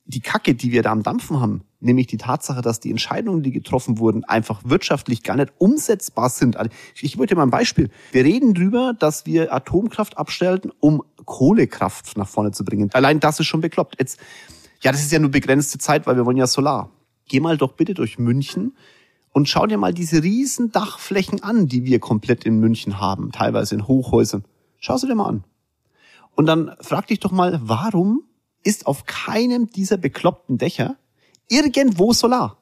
[0.05, 3.53] Die Kacke, die wir da am Dampfen haben, nämlich die Tatsache, dass die Entscheidungen, die
[3.53, 6.57] getroffen wurden, einfach wirtschaftlich gar nicht umsetzbar sind.
[6.57, 7.91] Also ich wollte mal ein Beispiel.
[8.11, 12.89] Wir reden drüber, dass wir Atomkraft abstellen, um Kohlekraft nach vorne zu bringen.
[12.95, 13.97] Allein das ist schon bekloppt.
[13.99, 14.19] Jetzt,
[14.81, 16.91] ja, das ist ja nur begrenzte Zeit, weil wir wollen ja Solar.
[17.29, 18.75] Geh mal doch bitte durch München
[19.33, 23.75] und schau dir mal diese riesen Dachflächen an, die wir komplett in München haben, teilweise
[23.75, 24.45] in Hochhäusern.
[24.79, 25.45] Schau sie dir mal an.
[26.35, 28.23] Und dann frag dich doch mal, warum
[28.63, 30.97] ist auf keinem dieser bekloppten Dächer
[31.49, 32.59] irgendwo Solar?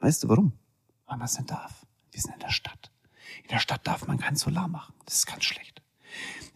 [0.00, 0.52] Weißt du warum?
[1.06, 1.86] Weil man es nicht darf.
[2.10, 2.90] Wir sind in der Stadt.
[3.42, 4.94] In der Stadt darf man kein Solar machen.
[5.06, 5.82] Das ist ganz schlecht.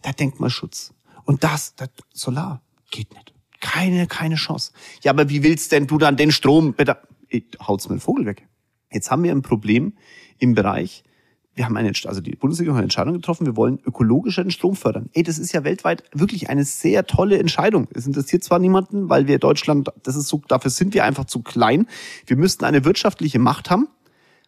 [0.01, 0.93] Da denkt man Schutz.
[1.25, 3.33] Und das, das Solar geht nicht.
[3.59, 4.71] Keine, keine Chance.
[5.01, 7.01] Ja, aber wie willst denn du dann den Strom, bitte,
[7.59, 8.47] haut's mir den Vogel weg.
[8.91, 9.97] Jetzt haben wir ein Problem
[10.37, 11.03] im Bereich,
[11.57, 15.09] wir haben eine, also die Bundesregierung hat eine Entscheidung getroffen, wir wollen ökologischen Strom fördern.
[15.13, 17.87] Ey, das ist ja weltweit wirklich eine sehr tolle Entscheidung.
[17.93, 21.41] Es interessiert zwar niemanden, weil wir Deutschland, das ist so, dafür sind wir einfach zu
[21.41, 21.87] klein.
[22.27, 23.87] Wir müssten eine wirtschaftliche Macht haben.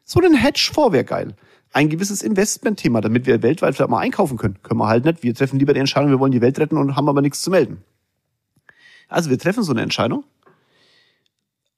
[0.05, 1.35] So ein Hedgefonds wäre geil.
[1.73, 4.59] Ein gewisses Investmentthema, damit wir weltweit vielleicht mal einkaufen können.
[4.61, 5.23] Können wir halt nicht.
[5.23, 7.49] Wir treffen lieber die Entscheidung, wir wollen die Welt retten und haben aber nichts zu
[7.49, 7.83] melden.
[9.07, 10.23] Also wir treffen so eine Entscheidung.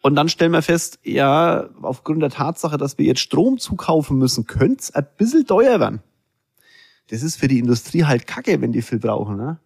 [0.01, 4.47] Und dann stellen wir fest, ja, aufgrund der Tatsache, dass wir jetzt Strom zukaufen müssen,
[4.47, 6.01] könnte es ein bisschen teuer werden.
[7.09, 9.37] Das ist für die Industrie halt kacke, wenn die viel brauchen.
[9.37, 9.59] Ne?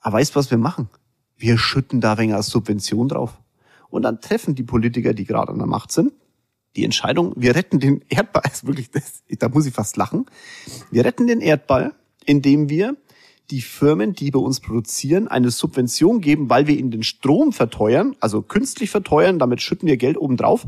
[0.00, 0.88] Aber weißt du, was wir machen?
[1.36, 3.40] Wir schütten da wegen als Subvention drauf.
[3.88, 6.12] Und dann treffen die Politiker, die gerade an der Macht sind,
[6.76, 10.26] die Entscheidung, wir retten den Erdball, ist wirklich, das, da muss ich fast lachen.
[10.90, 12.96] Wir retten den Erdball, indem wir
[13.50, 18.16] die Firmen, die bei uns produzieren, eine Subvention geben, weil wir ihnen den Strom verteuern,
[18.20, 20.64] also künstlich verteuern, damit schütten wir Geld obendrauf,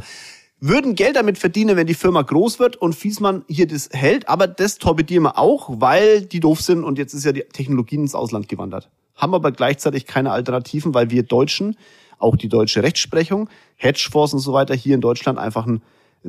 [0.60, 4.46] würden Geld damit verdienen, wenn die Firma groß wird und Fiesmann hier das hält, aber
[4.46, 8.14] das torpedieren wir auch, weil die doof sind und jetzt ist ja die Technologie ins
[8.14, 8.90] Ausland gewandert.
[9.14, 11.76] Haben aber gleichzeitig keine Alternativen, weil wir Deutschen,
[12.18, 15.82] auch die deutsche Rechtsprechung, Hedgefonds und so weiter hier in Deutschland einfach einen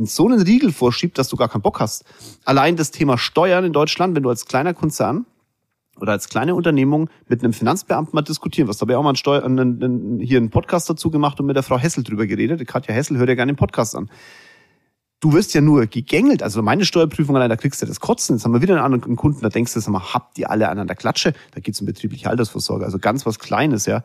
[0.04, 2.04] so einen Riegel vorschiebt, dass du gar keinen Bock hast.
[2.44, 5.26] Allein das Thema Steuern in Deutschland, wenn du als kleiner Konzern
[6.00, 8.68] oder als kleine Unternehmung mit einem Finanzbeamten mal diskutieren.
[8.68, 11.40] Was da habe ich auch mal einen Steuer, einen, einen, hier einen Podcast dazu gemacht
[11.40, 12.66] und mit der Frau Hessel drüber geredet.
[12.68, 14.10] Katja Hessel hört ja gerne den Podcast an.
[15.22, 16.44] Du wirst ja nur gegängelt.
[16.44, 18.36] Also meine Steuerprüfung allein, da kriegst du das Kotzen.
[18.36, 20.70] Jetzt haben wir wieder einen anderen Kunden, da denkst du, sag mal, habt ihr alle
[20.70, 21.34] an der Klatsche?
[21.52, 22.86] Da geht's um betriebliche Altersvorsorge.
[22.86, 24.04] Also ganz was Kleines, ja.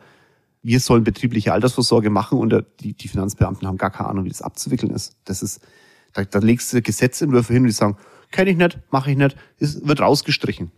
[0.63, 4.41] Wir sollen betriebliche Altersvorsorge machen und die, die Finanzbeamten haben gar keine Ahnung, wie das
[4.41, 5.17] abzuwickeln ist.
[5.25, 5.59] Das ist,
[6.13, 7.97] da, da legst du Gesetzentwürfe hin und die sagen,
[8.31, 10.71] kenne ich nicht, mache ich nicht, es wird rausgestrichen.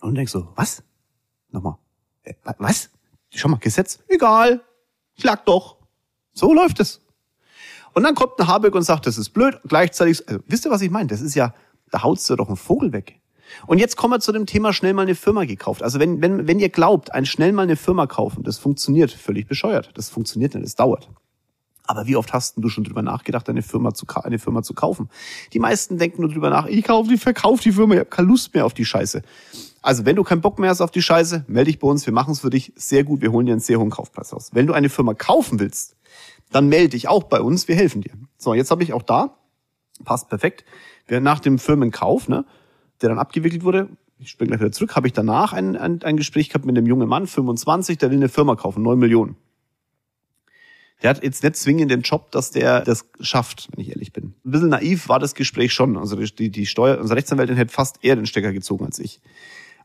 [0.00, 0.82] Und denkst so, was?
[1.50, 1.76] Nochmal.
[2.22, 2.90] Äh, was?
[3.30, 3.98] Schau mal, Gesetz?
[4.08, 4.60] Egal.
[5.18, 5.76] Schlag doch.
[6.32, 7.00] So läuft es.
[7.92, 9.60] Und dann kommt ein Habeck und sagt, das ist blöd.
[9.66, 11.08] Gleichzeitig, also, wisst ihr, was ich meine?
[11.08, 11.54] Das ist ja,
[11.90, 13.20] da haut's dir doch einen Vogel weg.
[13.66, 15.82] Und jetzt kommen wir zu dem Thema schnell mal eine Firma gekauft.
[15.82, 19.48] Also wenn, wenn, wenn ihr glaubt, ein schnell mal eine Firma kaufen, das funktioniert völlig
[19.48, 19.90] bescheuert.
[19.94, 21.08] Das funktioniert nicht, das dauert.
[21.90, 25.08] Aber wie oft hast du schon drüber nachgedacht, eine Firma zu, eine Firma zu kaufen?
[25.52, 28.28] Die meisten denken nur drüber nach, ich kaufe die, verkaufe die Firma, ich habe keine
[28.28, 29.22] Lust mehr auf die Scheiße.
[29.82, 32.12] Also wenn du keinen Bock mehr hast auf die Scheiße, melde dich bei uns, wir
[32.12, 34.50] machen es für dich sehr gut, wir holen dir einen sehr hohen Kaufpreis aus.
[34.54, 35.96] Wenn du eine Firma kaufen willst,
[36.52, 38.12] dann melde dich auch bei uns, wir helfen dir.
[38.38, 39.34] So, jetzt habe ich auch da,
[40.04, 40.64] passt perfekt,
[41.08, 42.44] nach dem Firmenkauf, ne,
[43.02, 43.88] der dann abgewickelt wurde,
[44.20, 46.86] ich springe gleich wieder zurück, habe ich danach ein, ein, ein Gespräch gehabt mit einem
[46.86, 49.34] jungen Mann, 25, der will eine Firma kaufen, 9 Millionen.
[51.02, 54.34] Der hat jetzt nicht zwingend den Job, dass der das schafft, wenn ich ehrlich bin.
[54.44, 55.96] Ein bisschen naiv war das Gespräch schon.
[55.96, 59.20] Also die, die Steuer, unsere Rechtsanwältin hätte fast eher den Stecker gezogen als ich.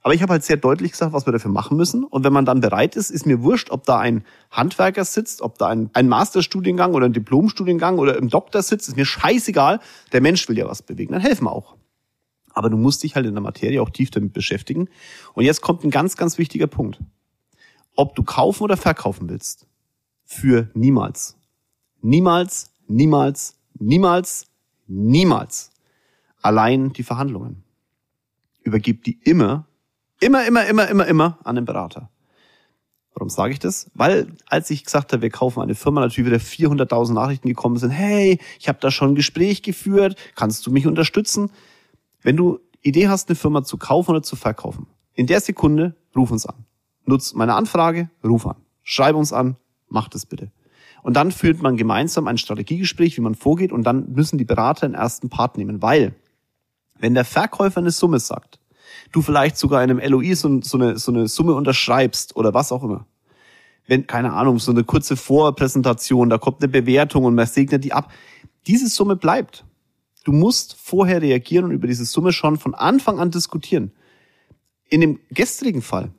[0.06, 2.04] Aber ich habe halt sehr deutlich gesagt, was wir dafür machen müssen.
[2.04, 5.58] Und wenn man dann bereit ist, ist mir wurscht, ob da ein Handwerker sitzt, ob
[5.58, 9.80] da ein, ein Masterstudiengang oder ein Diplomstudiengang oder im Doktor sitzt, ist mir scheißegal.
[10.12, 11.75] Der Mensch will ja was bewegen, dann helfen wir auch.
[12.54, 14.89] Aber du musst dich halt in der Materie auch tief damit beschäftigen.
[15.34, 16.99] Und jetzt kommt ein ganz, ganz wichtiger Punkt.
[17.95, 19.65] Ob du kaufen oder verkaufen willst.
[20.26, 21.38] Für niemals.
[22.02, 24.48] Niemals, niemals, niemals,
[24.88, 25.72] niemals.
[26.42, 27.64] Allein die Verhandlungen.
[28.64, 29.68] Übergib die immer
[30.20, 32.10] Immer, immer, immer, immer, immer an den Berater.
[33.14, 33.90] Warum sage ich das?
[33.94, 37.92] Weil als ich gesagt habe, wir kaufen eine Firma, natürlich wieder 400.000 Nachrichten gekommen sind.
[37.92, 40.18] Hey, ich habe da schon ein Gespräch geführt.
[40.36, 41.52] Kannst du mich unterstützen?
[42.22, 46.32] Wenn du Idee hast, eine Firma zu kaufen oder zu verkaufen, in der Sekunde ruf
[46.32, 46.66] uns an.
[47.06, 48.58] Nutz meine Anfrage, ruf an.
[48.84, 49.56] Schreib uns an,
[49.88, 50.52] mach das bitte.
[51.04, 54.88] Und dann führt man gemeinsam ein Strategiegespräch, wie man vorgeht, und dann müssen die Berater
[54.88, 56.15] den ersten Part nehmen, weil
[57.00, 58.60] wenn der Verkäufer eine Summe sagt,
[59.12, 62.71] du vielleicht sogar in einem LOI so, so, eine, so eine Summe unterschreibst oder was
[62.71, 63.06] auch immer.
[63.88, 67.93] Wenn, keine Ahnung, so eine kurze Vorpräsentation, da kommt eine Bewertung und man segnet die
[67.93, 68.12] ab.
[68.65, 69.63] Diese Summe bleibt.
[70.24, 73.91] Du musst vorher reagieren und über diese Summe schon von Anfang an diskutieren.
[74.89, 76.12] In dem gestrigen Fall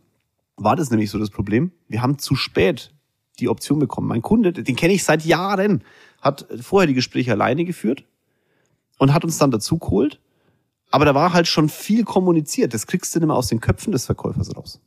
[0.56, 1.72] war das nämlich so das Problem.
[1.88, 2.94] Wir haben zu spät
[3.38, 4.08] die Option bekommen.
[4.08, 5.82] Mein Kunde, den kenne ich seit Jahren,
[6.20, 8.04] hat vorher die Gespräche alleine geführt
[8.98, 10.20] und hat uns dann dazu geholt.
[10.90, 12.72] Aber da war halt schon viel kommuniziert.
[12.72, 14.80] Das kriegst du nicht mehr aus den Köpfen des Verkäufers raus.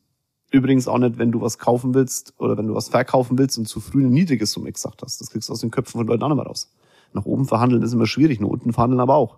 [0.52, 3.68] Übrigens auch nicht, wenn du was kaufen willst oder wenn du was verkaufen willst und
[3.68, 5.22] zu früh eine niedrige Summe gesagt hast.
[5.22, 6.72] Das kriegst du aus den Köpfen von Leuten auch nicht mehr raus.
[7.14, 9.38] Nach oben verhandeln ist immer schwierig, nach unten verhandeln aber auch.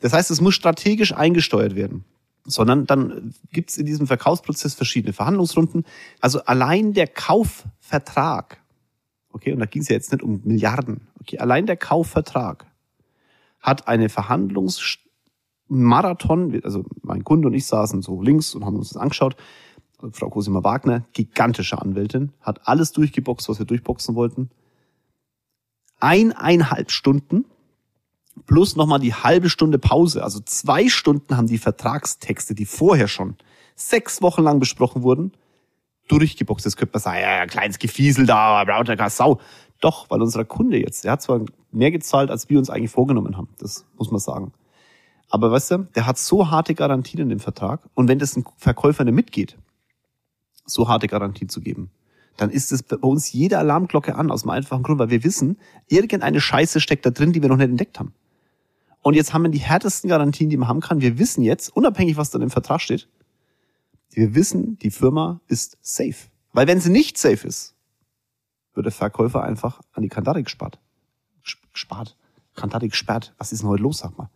[0.00, 2.04] Das heißt, es muss strategisch eingesteuert werden.
[2.44, 5.84] Sondern dann gibt es in diesem Verkaufsprozess verschiedene Verhandlungsrunden.
[6.20, 8.58] Also allein der Kaufvertrag,
[9.32, 12.64] okay, und da ging es ja jetzt nicht um Milliarden, okay, allein der Kaufvertrag
[13.60, 18.96] hat eine Verhandlungsmarathon, also mein Kunde und ich saßen so links und haben uns das
[18.96, 19.36] angeschaut.
[20.12, 24.48] Frau Cosima Wagner, gigantische Anwältin, hat alles durchgeboxt, was wir durchboxen wollten
[26.00, 27.44] eineinhalb Stunden
[28.46, 30.22] plus nochmal die halbe Stunde Pause.
[30.22, 33.36] Also zwei Stunden haben die Vertragstexte, die vorher schon
[33.74, 35.32] sechs Wochen lang besprochen wurden,
[36.08, 36.66] durchgeboxt.
[36.66, 39.40] Das könnte man sagen, ja, kleines Gefiesel da, braucht ja Sau.
[39.80, 41.40] Doch, weil unser Kunde jetzt, der hat zwar
[41.72, 43.48] mehr gezahlt, als wir uns eigentlich vorgenommen haben.
[43.58, 44.52] Das muss man sagen.
[45.30, 47.88] Aber weißt du, der hat so harte Garantien in dem Vertrag.
[47.94, 49.56] Und wenn das ein Verkäufer nicht mitgeht,
[50.66, 51.90] so harte Garantien zu geben,
[52.36, 55.58] dann ist es bei uns jede Alarmglocke an, aus dem einfachen Grund, weil wir wissen,
[55.88, 58.14] irgendeine Scheiße steckt da drin, die wir noch nicht entdeckt haben.
[59.02, 61.00] Und jetzt haben wir die härtesten Garantien, die man haben kann.
[61.00, 63.08] Wir wissen jetzt, unabhängig was da im Vertrag steht,
[64.10, 66.28] wir wissen, die Firma ist safe.
[66.52, 67.74] Weil wenn sie nicht safe ist,
[68.74, 70.78] wird der Verkäufer einfach an die Kandare gespart.
[71.72, 72.16] Gespart.
[72.54, 73.34] Kandare gesperrt.
[73.38, 74.28] Was ist denn heute los, sag mal?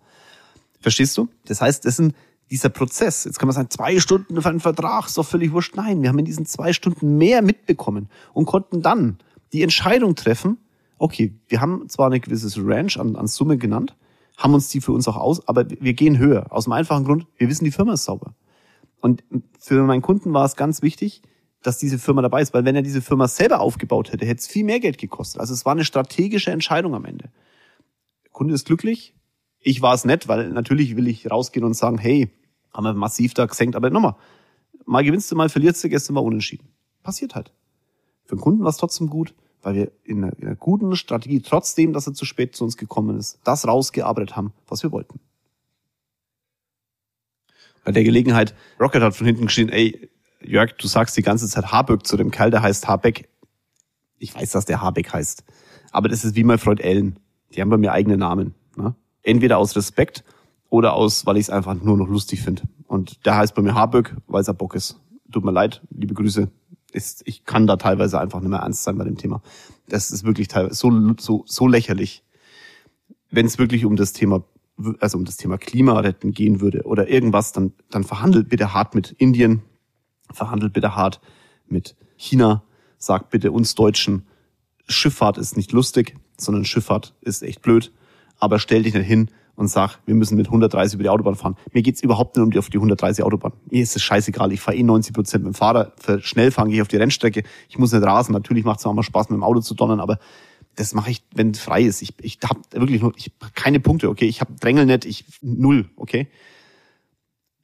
[0.80, 1.28] Verstehst du?
[1.46, 2.14] Das heißt, das sind
[2.50, 5.74] dieser Prozess, jetzt kann man sagen, zwei Stunden für einen Vertrag, ist doch völlig wurscht.
[5.76, 9.18] Nein, wir haben in diesen zwei Stunden mehr mitbekommen und konnten dann
[9.52, 10.58] die Entscheidung treffen,
[10.98, 13.96] okay, wir haben zwar eine gewisse Range an, an Summe genannt,
[14.36, 16.46] haben uns die für uns auch aus, aber wir gehen höher.
[16.50, 18.34] Aus dem einfachen Grund, wir wissen, die Firma ist sauber.
[19.00, 19.22] Und
[19.58, 21.22] für meinen Kunden war es ganz wichtig,
[21.62, 24.46] dass diese Firma dabei ist, weil wenn er diese Firma selber aufgebaut hätte, hätte es
[24.46, 25.40] viel mehr Geld gekostet.
[25.40, 27.30] Also es war eine strategische Entscheidung am Ende.
[28.24, 29.14] Der Kunde ist glücklich,
[29.60, 32.30] ich war es nicht, weil natürlich will ich rausgehen und sagen, hey,
[32.72, 34.16] haben wir massiv da gesenkt, aber nochmal,
[34.84, 36.68] mal gewinnst du, mal verlierst du, gestern war unentschieden.
[37.02, 37.52] Passiert halt.
[38.24, 39.34] Für den Kunden war es trotzdem gut,
[39.64, 42.76] weil wir in einer, in einer guten Strategie, trotzdem, dass er zu spät zu uns
[42.76, 45.18] gekommen ist, das rausgearbeitet haben, was wir wollten.
[47.84, 50.08] Bei der Gelegenheit, Rocket hat von hinten geschrien, ey,
[50.42, 53.28] Jörg, du sagst die ganze Zeit Habeck zu dem Kerl, der heißt Habeck.
[54.18, 55.44] Ich weiß, dass der Habeck heißt.
[55.90, 57.18] Aber das ist wie mein Freund Ellen.
[57.54, 58.54] Die haben bei mir eigene Namen.
[58.76, 58.94] Ne?
[59.22, 60.24] Entweder aus Respekt
[60.68, 62.62] oder aus, weil ich es einfach nur noch lustig finde.
[62.86, 65.00] Und der heißt bei mir Haböck, weil es ein Bock ist.
[65.32, 66.50] Tut mir leid, liebe Grüße.
[66.94, 69.42] Ist, ich kann da teilweise einfach nicht mehr ernst sein bei dem Thema.
[69.88, 72.22] Das ist wirklich teilweise so, so, so lächerlich.
[73.30, 74.44] Wenn es wirklich um das Thema,
[75.00, 79.10] also um das Thema Klimaretten gehen würde oder irgendwas, dann, dann verhandelt bitte hart mit
[79.10, 79.62] Indien,
[80.32, 81.20] verhandelt bitte hart
[81.66, 82.62] mit China,
[82.96, 84.26] sagt bitte uns Deutschen,
[84.86, 87.92] Schifffahrt ist nicht lustig, sondern Schifffahrt ist echt blöd
[88.38, 91.56] aber stell dich nicht hin und sag, wir müssen mit 130 über die Autobahn fahren.
[91.72, 93.52] Mir geht's überhaupt nicht um die auf die 130 Autobahn.
[93.70, 94.52] Mir ist es scheißegal.
[94.52, 95.92] Ich fahre eh 90 Prozent mit dem Fahrer.
[96.00, 97.44] Für schnell fahren gehe ich auf die Rennstrecke.
[97.68, 98.32] Ich muss nicht rasen.
[98.32, 100.18] Natürlich macht es auch mal Spaß, mit dem Auto zu donnern, aber
[100.76, 102.02] das mache ich, wenn es frei ist.
[102.02, 104.26] Ich, ich habe wirklich nur, ich hab keine Punkte, okay.
[104.26, 106.28] Ich habe Drängel nicht, ich null, okay.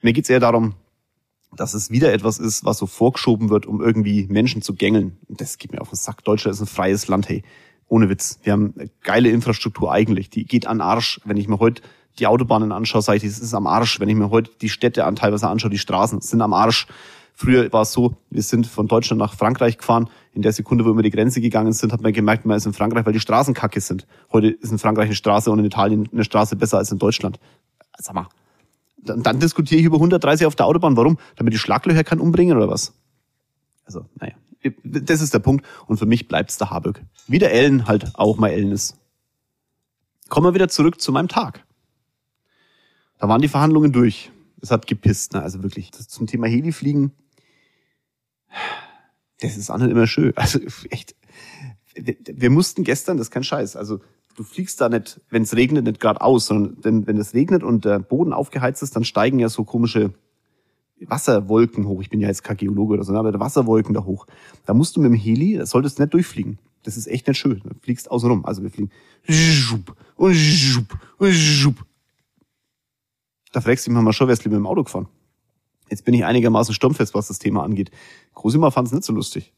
[0.01, 0.75] Mir geht's eher darum,
[1.55, 5.17] dass es wieder etwas ist, was so vorgeschoben wird, um irgendwie Menschen zu gängeln.
[5.27, 6.23] Das geht mir auf den Sack.
[6.23, 7.43] Deutschland ist ein freies Land, hey.
[7.91, 8.39] Ohne Witz.
[8.43, 8.73] Wir haben
[9.03, 10.29] geile Infrastruktur eigentlich.
[10.29, 11.19] Die geht an Arsch.
[11.25, 11.81] Wenn ich mir heute
[12.19, 13.99] die Autobahnen anschaue, sage ich, es ist am Arsch.
[13.99, 16.87] Wenn ich mir heute die Städte an teilweise anschaue, die Straßen sind am Arsch.
[17.33, 20.09] Früher war es so, wir sind von Deutschland nach Frankreich gefahren.
[20.31, 22.65] In der Sekunde, wo wir über die Grenze gegangen sind, hat man gemerkt, man ist
[22.65, 24.07] in Frankreich, weil die Straßen kacke sind.
[24.31, 27.41] Heute ist in Frankreich eine Straße und in Italien eine Straße besser als in Deutschland.
[27.97, 28.29] Sag mal.
[28.99, 30.95] Dann, dann diskutiere ich über 130 auf der Autobahn.
[30.95, 31.17] Warum?
[31.35, 32.93] Damit die Schlaglöcher kann umbringen oder was?
[33.83, 34.35] Also, naja
[34.83, 35.65] das ist der Punkt.
[35.87, 37.01] Und für mich bleibt's der Haböck.
[37.27, 38.97] Wie der Ellen halt auch mal Ellen ist.
[40.29, 41.65] Kommen wir wieder zurück zu meinem Tag.
[43.17, 44.31] Da waren die Verhandlungen durch.
[44.61, 45.41] Es hat gepisst, ne?
[45.41, 45.91] also wirklich.
[45.91, 47.11] Das zum Thema Helifliegen,
[49.39, 50.33] das ist auch nicht immer schön.
[50.35, 51.15] Also echt.
[51.95, 53.99] Wir mussten gestern, das ist kein Scheiß, also
[54.35, 57.85] du fliegst da nicht, wenn es regnet, nicht gerade aus, sondern wenn es regnet und
[57.85, 60.13] der Boden aufgeheizt ist, dann steigen ja so komische
[61.07, 62.01] Wasserwolken hoch.
[62.01, 64.25] Ich bin ja jetzt kein Geologe oder so, aber Wasserwolken da hoch.
[64.65, 66.59] Da musst du mit dem Heli, das solltest du nicht durchfliegen.
[66.83, 67.61] Das ist echt nicht schön.
[67.63, 68.45] Du fliegst außen rum.
[68.45, 68.91] Also wir fliegen.
[73.51, 75.07] Da fragst du mich mal schon, wärst du lieber mit dem Auto gefahren?
[75.89, 77.91] Jetzt bin ich einigermaßen sturmfest, was das Thema angeht.
[78.33, 79.53] Cosima fand es nicht so lustig.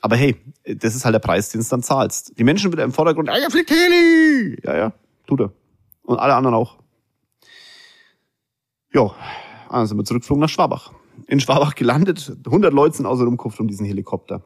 [0.00, 2.38] Aber hey, das ist halt der Preis, den du dann zahlst.
[2.38, 4.60] Die Menschen wieder im Vordergrund, ja, Flikeli!
[4.64, 4.92] Ja, ja,
[5.26, 5.52] tut er.
[6.02, 6.78] Und alle anderen auch.
[9.68, 10.92] Jo, dann sind wir zurückgeflogen nach Schwabach.
[11.26, 14.42] In Schwabach gelandet, 100 Leute sind außer rumkupft um diesen Helikopter.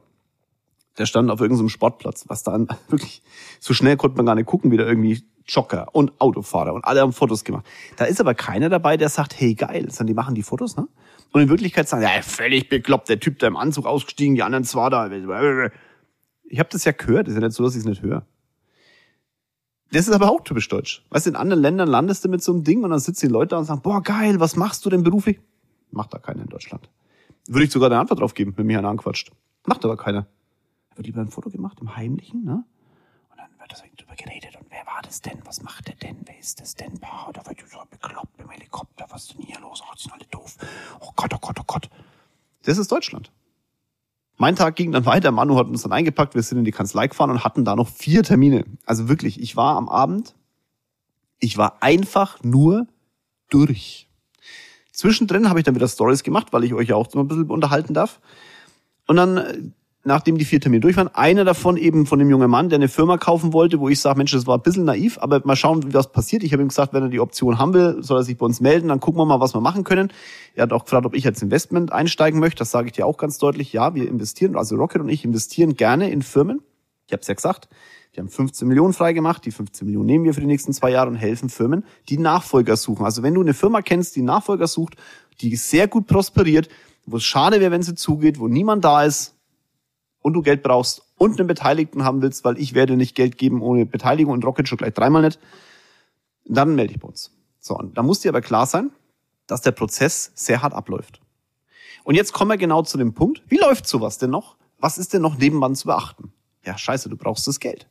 [0.99, 2.59] Der stand auf irgendeinem Sportplatz, was da
[2.89, 3.23] wirklich,
[3.61, 7.01] so schnell konnte man gar nicht gucken, wie da irgendwie Jogger und Autofahrer und alle
[7.01, 7.67] haben Fotos gemacht.
[7.97, 10.87] Da ist aber keiner dabei, der sagt, hey geil, sondern die machen die Fotos, ne?
[11.33, 14.65] Und in Wirklichkeit sagen, ja, völlig bekloppt, der Typ, der im Anzug ausgestiegen, die anderen
[14.65, 15.11] zwar da.
[16.45, 18.27] Ich habe das ja gehört, ist ja nicht so, dass ich es nicht höre.
[19.93, 21.05] Das ist aber auch typisch deutsch.
[21.11, 23.33] Weißt du, in anderen Ländern landest du mit so einem Ding und dann sitzen die
[23.33, 25.39] Leute da und sagen, boah, geil, was machst du denn beruflich?
[25.91, 26.89] Macht da keiner in Deutschland.
[27.47, 29.31] Würde ich sogar eine Antwort drauf geben, wenn mich einer anquatscht.
[29.67, 30.27] Macht aber keiner.
[30.97, 32.65] Wird lieber ein Foto gemacht im Heimlichen, ne?
[33.31, 34.57] Und dann wird das drüber geredet.
[34.59, 35.39] Und wer war das denn?
[35.45, 36.17] Was macht der denn?
[36.25, 36.95] Wer ist das denn?
[36.99, 39.07] Boah, da wird so bekloppt im Helikopter.
[39.11, 39.83] Was ist denn hier los?
[39.83, 40.57] Oh, die sind alle doof.
[41.01, 41.91] Oh Gott, oh Gott, oh Gott.
[42.63, 43.31] Das ist Deutschland.
[44.43, 45.31] Mein Tag ging dann weiter.
[45.31, 46.35] Manu hat uns dann eingepackt.
[46.35, 48.65] Wir sind in die Kanzlei gefahren und hatten da noch vier Termine.
[48.85, 50.35] Also wirklich, ich war am Abend,
[51.39, 52.89] ich war einfach nur
[53.51, 54.09] durch.
[54.91, 57.51] Zwischendrin habe ich dann wieder Stories gemacht, weil ich euch ja auch so ein bisschen
[57.53, 58.21] unterhalten darf.
[59.07, 59.59] Und dann äh,
[60.05, 61.09] nachdem die vier Termine durch waren.
[61.09, 64.19] Einer davon eben von dem jungen Mann, der eine Firma kaufen wollte, wo ich sage,
[64.19, 66.43] Mensch, das war ein bisschen naiv, aber mal schauen, wie was passiert.
[66.43, 68.61] Ich habe ihm gesagt, wenn er die Option haben will, soll er sich bei uns
[68.61, 70.13] melden, dann gucken wir mal, was wir machen können.
[70.55, 72.59] Er hat auch gefragt, ob ich als Investment einsteigen möchte.
[72.59, 73.73] Das sage ich dir auch ganz deutlich.
[73.73, 76.63] Ja, wir investieren, also Rocket und ich investieren gerne in Firmen.
[77.07, 77.69] Ich habe es ja gesagt.
[78.13, 79.47] Wir haben 15 Millionen freigemacht.
[79.47, 82.77] Die 15 Millionen nehmen wir für die nächsten zwei Jahre und helfen Firmen, die Nachfolger
[82.77, 83.07] suchen.
[83.07, 84.97] Also wenn du eine Firma kennst, die Nachfolger sucht,
[85.41, 86.69] die sehr gut prosperiert,
[87.07, 89.35] wo es schade wäre, wenn sie zugeht, wo niemand da ist,
[90.23, 93.61] und du Geld brauchst und einen Beteiligten haben willst, weil ich werde nicht Geld geben
[93.61, 95.39] ohne Beteiligung und Rocket schon gleich dreimal nicht,
[96.45, 97.33] dann melde ich bei uns.
[97.61, 98.91] So, und da muss dir aber klar sein,
[99.47, 101.21] dass der Prozess sehr hart abläuft.
[102.05, 104.57] Und jetzt kommen wir genau zu dem Punkt, wie läuft sowas denn noch?
[104.79, 106.33] Was ist denn noch nebenan zu beachten?
[106.65, 107.89] Ja, scheiße, du brauchst das Geld.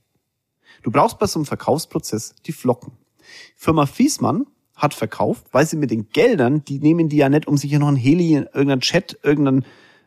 [0.84, 2.94] Du brauchst bei so einem Verkaufsprozess die Flocken.
[3.56, 7.56] Firma Fiesmann hat verkauft, weil sie mit den Geldern, die nehmen die ja nicht, um
[7.56, 9.20] sich hier noch ein Heli, irgendeinen Chat,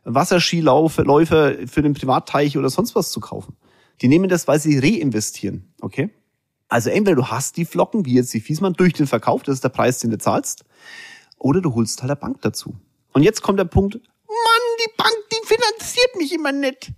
[0.04, 3.56] irgendeinen Wasserskiläufer für den Privatteich oder sonst was zu kaufen.
[4.00, 6.10] Die nehmen das, weil sie reinvestieren, okay?
[6.68, 9.64] Also entweder du hast die Flocken, wie jetzt die Fiesmann, durch den Verkauf, das ist
[9.64, 10.64] der Preis, den du zahlst,
[11.38, 12.74] oder du holst halt der Bank dazu.
[13.12, 16.92] Und jetzt kommt der Punkt, Mann, die Bank, die finanziert mich immer nicht.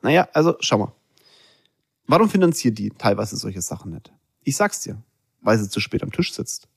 [0.00, 0.92] Naja, also schau mal.
[2.06, 4.10] Warum finanziert die teilweise solche Sachen nicht?
[4.44, 5.02] Ich sag's dir,
[5.42, 6.68] weil sie zu spät am Tisch sitzt.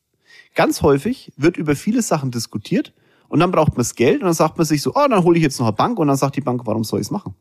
[0.56, 2.94] Ganz häufig wird über viele Sachen diskutiert
[3.32, 5.38] und dann braucht man das Geld und dann sagt man sich so, oh, dann hole
[5.38, 7.34] ich jetzt noch eine Bank und dann sagt die Bank, warum soll ich es machen?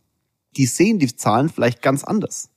[0.56, 2.48] Die sehen die Zahlen vielleicht ganz anders.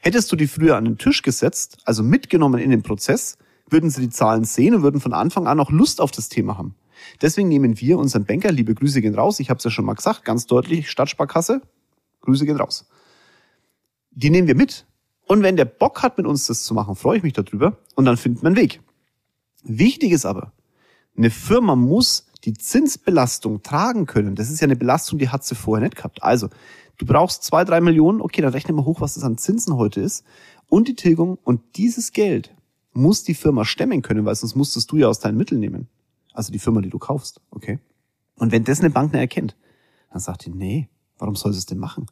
[0.00, 3.36] Hättest du die früher an den Tisch gesetzt, also mitgenommen in den Prozess,
[3.68, 6.56] würden sie die Zahlen sehen und würden von Anfang an auch Lust auf das Thema
[6.56, 6.74] haben.
[7.20, 9.92] Deswegen nehmen wir unseren Banker, liebe Grüße gehen raus, ich habe es ja schon mal
[9.92, 11.60] gesagt, ganz deutlich, Stadtsparkasse,
[12.22, 12.88] Grüße gehen raus.
[14.10, 14.86] Die nehmen wir mit.
[15.26, 18.06] Und wenn der Bock hat, mit uns das zu machen, freue ich mich darüber und
[18.06, 18.80] dann findet man einen Weg.
[19.64, 20.54] Wichtig ist aber,
[21.14, 25.54] eine Firma muss die Zinsbelastung tragen können, das ist ja eine Belastung, die hat sie
[25.54, 26.22] vorher nicht gehabt.
[26.22, 26.48] Also,
[26.98, 30.00] du brauchst zwei, drei Millionen, okay, dann rechne mal hoch, was das an Zinsen heute
[30.00, 30.24] ist.
[30.68, 32.54] Und die Tilgung und dieses Geld
[32.92, 35.88] muss die Firma stemmen können, weil sonst musstest du ja aus deinen Mitteln nehmen.
[36.32, 37.78] Also die Firma, die du kaufst, okay?
[38.36, 39.56] Und wenn das eine Bank nicht erkennt,
[40.10, 42.06] dann sagt die, nee, warum soll sie es denn machen?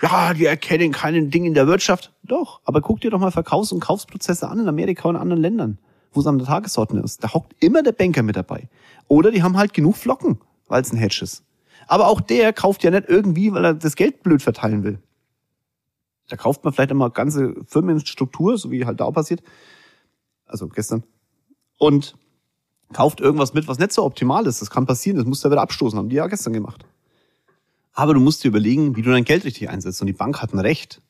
[0.00, 2.14] Ja, die erkennen keinen Ding in der Wirtschaft.
[2.22, 5.78] Doch, aber guck dir doch mal Verkaufs- und Kaufsprozesse an in Amerika und anderen Ländern
[6.14, 7.22] wo es an der Tagesordnung ist.
[7.22, 8.68] Da hockt immer der Banker mit dabei.
[9.08, 11.44] Oder die haben halt genug Flocken, weil es ein Hedge ist.
[11.86, 14.98] Aber auch der kauft ja nicht irgendwie, weil er das Geld blöd verteilen will.
[16.28, 19.42] Da kauft man vielleicht immer ganze Firmenstruktur, so wie halt da passiert.
[20.46, 21.02] Also gestern.
[21.78, 22.16] Und
[22.92, 24.62] kauft irgendwas mit, was nicht so optimal ist.
[24.62, 26.86] Das kann passieren, das muss der wieder abstoßen, haben die ja gestern gemacht.
[27.92, 30.00] Aber du musst dir überlegen, wie du dein Geld richtig einsetzt.
[30.00, 31.00] Und die Bank hat ein Recht,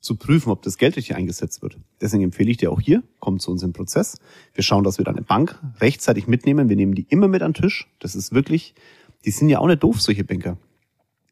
[0.00, 1.78] zu prüfen, ob das Geld richtig eingesetzt wird.
[2.00, 4.18] Deswegen empfehle ich dir auch hier, komm zu uns im Prozess.
[4.54, 6.68] Wir schauen, dass wir deine Bank rechtzeitig mitnehmen.
[6.68, 7.88] Wir nehmen die immer mit an den Tisch.
[7.98, 8.74] Das ist wirklich,
[9.24, 10.56] die sind ja auch nicht doof, solche Banker.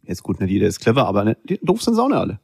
[0.03, 2.41] Jetzt gut, nicht jeder ist clever, aber nicht, doof sind sie auch nicht alle.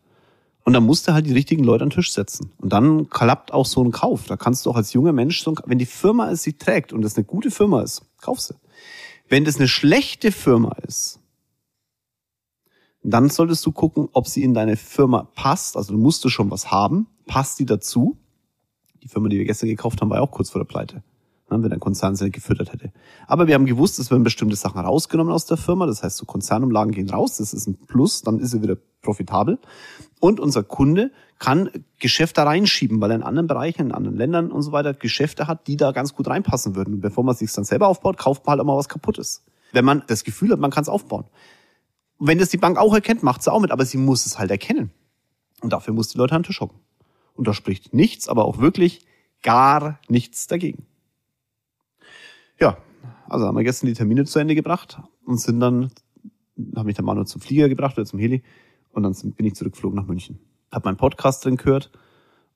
[0.65, 2.53] Und dann musst du halt die richtigen Leute an den Tisch setzen.
[2.59, 4.27] Und dann klappt auch so ein Kauf.
[4.27, 6.93] Da kannst du auch als junger Mensch, so ein, wenn die Firma es sie trägt
[6.93, 8.55] und das eine gute Firma ist, kauf sie.
[9.29, 11.19] Wenn das eine schlechte Firma ist,
[13.03, 15.77] dann solltest du gucken, ob sie in deine Firma passt.
[15.77, 17.07] Also du musst du schon was haben.
[17.27, 18.17] Passt die dazu?
[19.03, 21.03] Die Firma, die wir gestern gekauft haben, war ja auch kurz vor der Pleite.
[21.51, 22.93] ne, wenn der Konzern sie nicht gefüttert hätte.
[23.27, 25.87] Aber wir haben gewusst, es werden bestimmte Sachen rausgenommen aus der Firma.
[25.87, 27.39] Das heißt, so Konzernumlagen gehen raus.
[27.39, 28.23] Das ist ein Plus.
[28.23, 29.59] Dann ist er wieder profitabel.
[30.21, 34.63] Und unser Kunde kann Geschäfte reinschieben, weil er in anderen Bereichen, in anderen Ländern und
[34.63, 36.95] so weiter Geschäfte hat, die da ganz gut reinpassen würden.
[36.95, 39.43] Und bevor man sich dann selber aufbaut, kauft man halt immer was kaputtes.
[39.73, 41.25] Wenn man das Gefühl hat, man kann es aufbauen.
[42.25, 44.53] Wenn das die Bank auch erkennt, macht sie auch mit, aber sie muss es halt
[44.53, 44.93] erkennen.
[45.61, 46.79] Und dafür muss die Leute an den Tisch hocken.
[47.35, 49.05] Und da spricht nichts, aber auch wirklich
[49.43, 50.87] gar nichts dagegen.
[52.61, 52.77] Ja,
[53.29, 55.91] also haben wir gestern die Termine zu Ende gebracht und sind dann,
[56.77, 58.45] haben mich der Manu zum Flieger gebracht oder zum Heli
[58.93, 60.39] und dann bin ich zurückgeflogen nach München.
[60.71, 61.91] Hab meinen Podcast drin gehört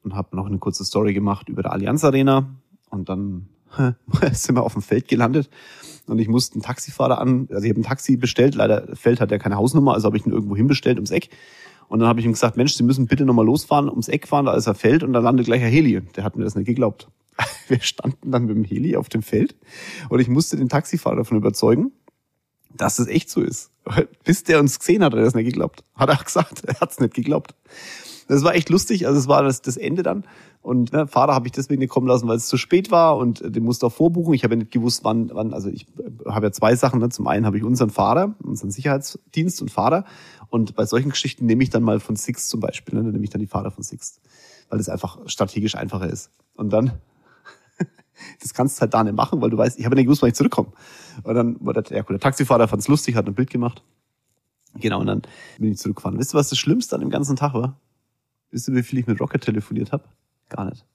[0.05, 2.55] und habe noch eine kurze Story gemacht über der Allianz Arena
[2.91, 3.49] und dann
[4.33, 5.51] sind wir auf dem Feld gelandet
[6.07, 9.31] und ich musste einen Taxifahrer an, also ich habe ein Taxi bestellt, leider Feld hat
[9.31, 11.31] ja keine Hausnummer, also habe ich ihn irgendwo hinbestellt ums Eck
[11.89, 14.47] und dann habe ich ihm gesagt, Mensch, Sie müssen bitte nochmal losfahren, ums Eck fahren,
[14.47, 16.01] da ist er Feld und da landet gleich ein Heli.
[16.17, 17.09] Der hat mir das nicht geglaubt.
[17.69, 19.55] Wir standen dann mit dem Heli auf dem Feld
[20.09, 21.93] und ich musste den Taxifahrer davon überzeugen,
[22.75, 23.71] dass es echt so ist.
[24.25, 25.85] Bis der uns gesehen hat, hat er das nicht geglaubt.
[25.95, 27.55] Hat er gesagt, er hat es nicht geglaubt.
[28.29, 30.25] Das war echt lustig, also es war das, das Ende dann.
[30.61, 33.41] Und ne, Fahrer habe ich deswegen nicht kommen lassen, weil es zu spät war und
[33.55, 34.35] den musste auch vorbuchen.
[34.35, 35.87] Ich habe ja nicht gewusst, wann, wann, also ich
[36.27, 36.99] habe ja zwei Sachen.
[36.99, 37.09] Ne?
[37.09, 40.05] Zum einen habe ich unseren Fahrer, unseren Sicherheitsdienst und Fahrer.
[40.49, 43.05] Und bei solchen Geschichten nehme ich dann mal von Six zum Beispiel, ne?
[43.05, 44.21] dann nehme ich dann die Fahrer von Six,
[44.69, 46.33] weil es einfach strategisch einfacher ist.
[46.57, 46.93] Und dann,
[48.41, 50.31] das kannst du halt da nicht machen, weil du weißt, ich habe nicht gewusst, wann
[50.31, 50.73] ich zurückkomme.
[51.23, 53.85] Und dann war der, ja, der Taxifahrer fand es lustig, hat ein Bild gemacht.
[54.75, 55.23] Genau, und dann
[55.59, 56.19] bin ich zurückgefahren.
[56.19, 57.79] Wisst ihr, was das Schlimmste an dem ganzen Tag war?
[58.57, 60.05] Wisst ihr, wie viel ich mit Rocket telefoniert habe?
[60.49, 60.87] Gar nicht.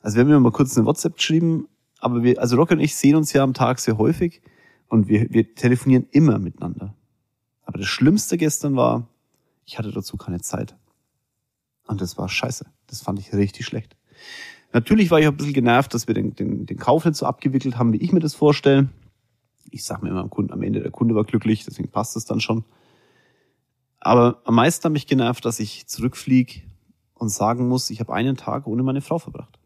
[0.00, 1.68] Also wir haben ja mal kurz eine WhatsApp geschrieben,
[1.98, 4.40] aber wir, also Rocket und ich sehen uns ja am Tag sehr häufig
[4.88, 6.94] und wir, wir telefonieren immer miteinander.
[7.66, 9.06] Aber das Schlimmste gestern war,
[9.66, 10.74] ich hatte dazu keine Zeit.
[11.86, 12.64] Und das war scheiße.
[12.86, 13.94] Das fand ich richtig schlecht.
[14.72, 17.26] Natürlich war ich auch ein bisschen genervt, dass wir den, den, den Kauf nicht so
[17.26, 18.88] abgewickelt haben, wie ich mir das vorstelle.
[19.70, 22.24] Ich sag mir immer am Kunden, am Ende der Kunde war glücklich, deswegen passt es
[22.24, 22.64] dann schon.
[24.00, 26.62] Aber am meisten hat mich genervt, dass ich zurückfliege
[27.14, 29.58] und sagen muss, ich habe einen Tag ohne meine Frau verbracht.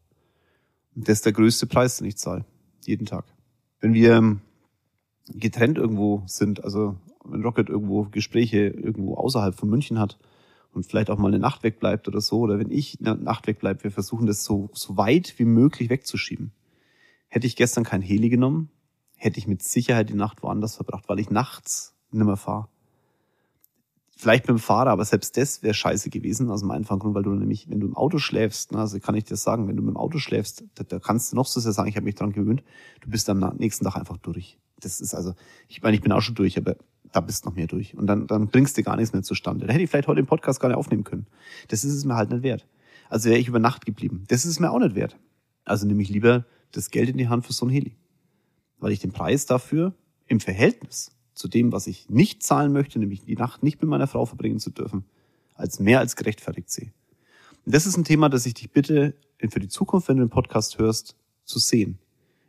[0.95, 2.45] Und das ist der größte Preis, den ich zahle.
[2.85, 3.25] Jeden Tag.
[3.81, 4.41] Wenn wir ähm,
[5.29, 10.19] getrennt irgendwo sind, also wenn Rocket irgendwo Gespräche irgendwo außerhalb von München hat
[10.73, 13.85] und vielleicht auch mal eine Nacht wegbleibt oder so, oder wenn ich eine Nacht wegbleibe,
[13.85, 16.53] wir versuchen das so, so weit wie möglich wegzuschieben.
[17.29, 18.71] Hätte ich gestern kein Heli genommen,
[19.17, 22.69] hätte ich mit Sicherheit die Nacht woanders verbracht, weil ich nachts nimmer fahre.
[24.23, 27.25] Vielleicht mit dem Fahrer, aber selbst das wäre scheiße gewesen, aus dem einfachen Grund, weil
[27.25, 29.83] du nämlich, wenn du im Auto schläfst, ne, also kann ich dir sagen, wenn du
[29.83, 32.15] mit dem Auto schläfst, da, da kannst du noch so sehr sagen, ich habe mich
[32.15, 32.63] dran gewöhnt,
[33.01, 34.59] du bist am nächsten Tag einfach durch.
[34.79, 35.35] Das ist also,
[35.67, 36.77] ich meine, ich bin auch schon durch, aber
[37.11, 37.97] da bist noch mehr durch.
[37.97, 39.67] Und dann, dann bringst du gar nichts mehr zustande.
[39.67, 41.27] Da hätte ich vielleicht heute den Podcast gar nicht aufnehmen können.
[41.67, 42.69] Das ist es mir halt nicht wert.
[43.09, 44.23] Also wäre ich über Nacht geblieben.
[44.29, 45.19] Das ist es mir auch nicht wert.
[45.65, 47.97] Also nehme ich lieber das Geld in die Hand für so ein Heli.
[48.79, 49.95] Weil ich den Preis dafür
[50.29, 54.07] im Verhältnis zu dem, was ich nicht zahlen möchte, nämlich die Nacht nicht mit meiner
[54.07, 55.05] Frau verbringen zu dürfen,
[55.55, 56.93] als mehr als gerechtfertigt sehe.
[57.65, 59.15] Und das ist ein Thema, das ich dich bitte
[59.51, 61.99] für die Zukunft, wenn du den Podcast hörst, zu sehen.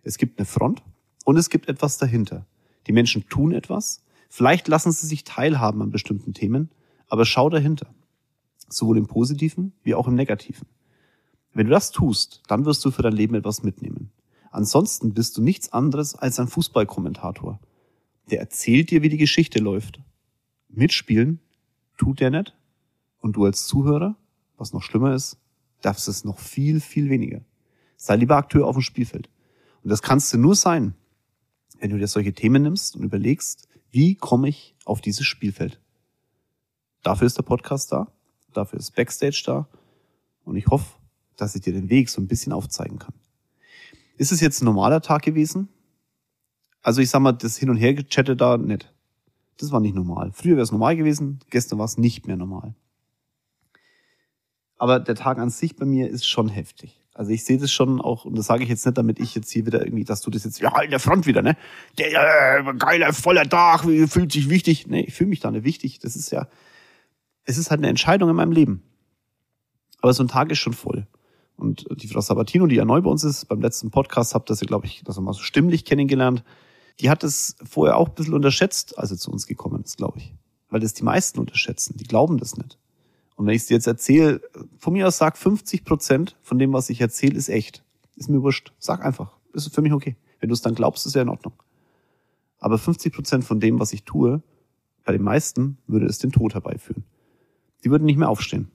[0.04, 0.84] Es gibt eine Front
[1.26, 2.46] und es gibt etwas dahinter.
[2.88, 6.70] Die Menschen tun etwas, vielleicht lassen sie sich teilhaben an bestimmten Themen,
[7.08, 7.94] aber schau dahinter.
[8.70, 10.68] Sowohl im Positiven wie auch im Negativen.
[11.54, 14.12] Wenn du das tust, dann wirst du für dein Leben etwas mitnehmen.
[14.52, 17.60] Ansonsten bist du nichts anderes als ein Fußballkommentator,
[18.30, 20.00] der erzählt dir, wie die Geschichte läuft.
[20.70, 21.40] Mitspielen
[21.98, 22.56] tut der nicht.
[23.20, 24.16] Und du als Zuhörer,
[24.58, 25.38] was noch schlimmer ist,
[25.82, 27.42] darfst es noch viel, viel weniger.
[27.96, 29.30] Sei lieber Akteur auf dem Spielfeld.
[29.84, 30.96] Und das kannst du nur sein,
[31.80, 35.80] wenn du dir solche Themen nimmst und überlegst, wie komme ich auf dieses Spielfeld?
[37.04, 38.12] Dafür ist der Podcast da,
[38.54, 39.68] dafür ist Backstage da
[40.46, 40.98] und ich hoffe,
[41.36, 43.14] dass ich dir den Weg so ein bisschen aufzeigen kann.
[44.18, 45.70] Ist es jetzt ein normaler Tag gewesen?
[46.84, 48.94] Also ich sag mal, das Hin- und Her-Chatte da nicht.
[49.58, 50.32] Das war nicht normal.
[50.34, 52.76] Früher wäre es normal gewesen, gestern war es nicht mehr normal.
[54.78, 57.00] Aber der Tag an sich bei mir ist schon heftig.
[57.14, 59.52] Also ich sehe das schon auch, und das sage ich jetzt nicht, damit ich jetzt
[59.52, 61.56] hier wieder irgendwie, dass du das jetzt, ja, in der Front wieder, ne?
[61.98, 64.88] Der äh, geiler, voller Tag, fühlt sich wichtig.
[64.88, 66.00] Nee, ich fühle mich da nicht wichtig.
[66.00, 66.48] Das ist ja,
[67.46, 68.82] es ist halt eine Entscheidung in meinem Leben.
[70.02, 71.08] Aber so ein Tag ist schon voll.
[71.56, 74.56] Und die Frau Sabatino, die ja neu bei uns ist, beim letzten Podcast habt ihr
[74.56, 76.44] sie, glaube ich, das mal so stimmlich kennengelernt.
[77.00, 80.20] Die hat es vorher auch ein bisschen unterschätzt, als sie zu uns gekommen ist, glaube
[80.20, 80.34] ich.
[80.70, 81.98] Weil das die meisten unterschätzen.
[81.98, 82.78] Die glauben das nicht.
[83.36, 84.42] Und wenn ich es dir jetzt erzähle,
[84.78, 87.84] von mir aus sag 50 Prozent von dem, was ich erzähle, ist echt.
[88.16, 88.74] Ist mir wurscht.
[88.78, 89.38] Sag einfach.
[89.54, 90.16] Ist für mich okay.
[90.40, 91.54] Wenn du es dann glaubst, ist ja in Ordnung.
[92.60, 94.42] Aber 50 Prozent von dem, was ich tue,
[95.04, 97.04] bei den meisten würde es den Tod herbeiführen.
[97.84, 98.70] Die würden nicht mehr aufstehen.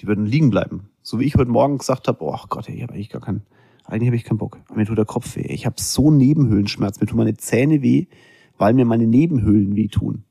[0.00, 0.90] Die würden liegen bleiben.
[1.02, 3.46] So wie ich heute Morgen gesagt habe, oh Gott, ich habe eigentlich gar keinen,
[3.86, 4.60] eigentlich habe ich keinen Bock.
[4.74, 5.46] Mir tut der Kopf weh.
[5.48, 7.00] Ich habe so Nebenhöhlenschmerz.
[7.00, 8.06] Mir tun meine Zähne weh,
[8.58, 10.24] weil mir meine Nebenhöhlen wehtun.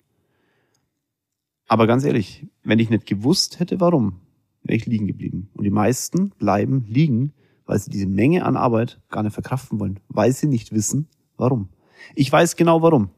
[1.68, 4.22] Aber ganz ehrlich, wenn ich nicht gewusst hätte, warum,
[4.64, 5.50] wäre ich liegen geblieben.
[5.54, 7.34] Und die meisten bleiben liegen,
[7.66, 11.70] weil sie diese Menge an Arbeit gar nicht verkraften wollen, weil sie nicht wissen, warum.
[12.14, 13.10] Ich weiß genau warum.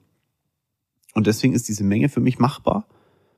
[1.14, 2.88] Und deswegen ist diese Menge für mich machbar,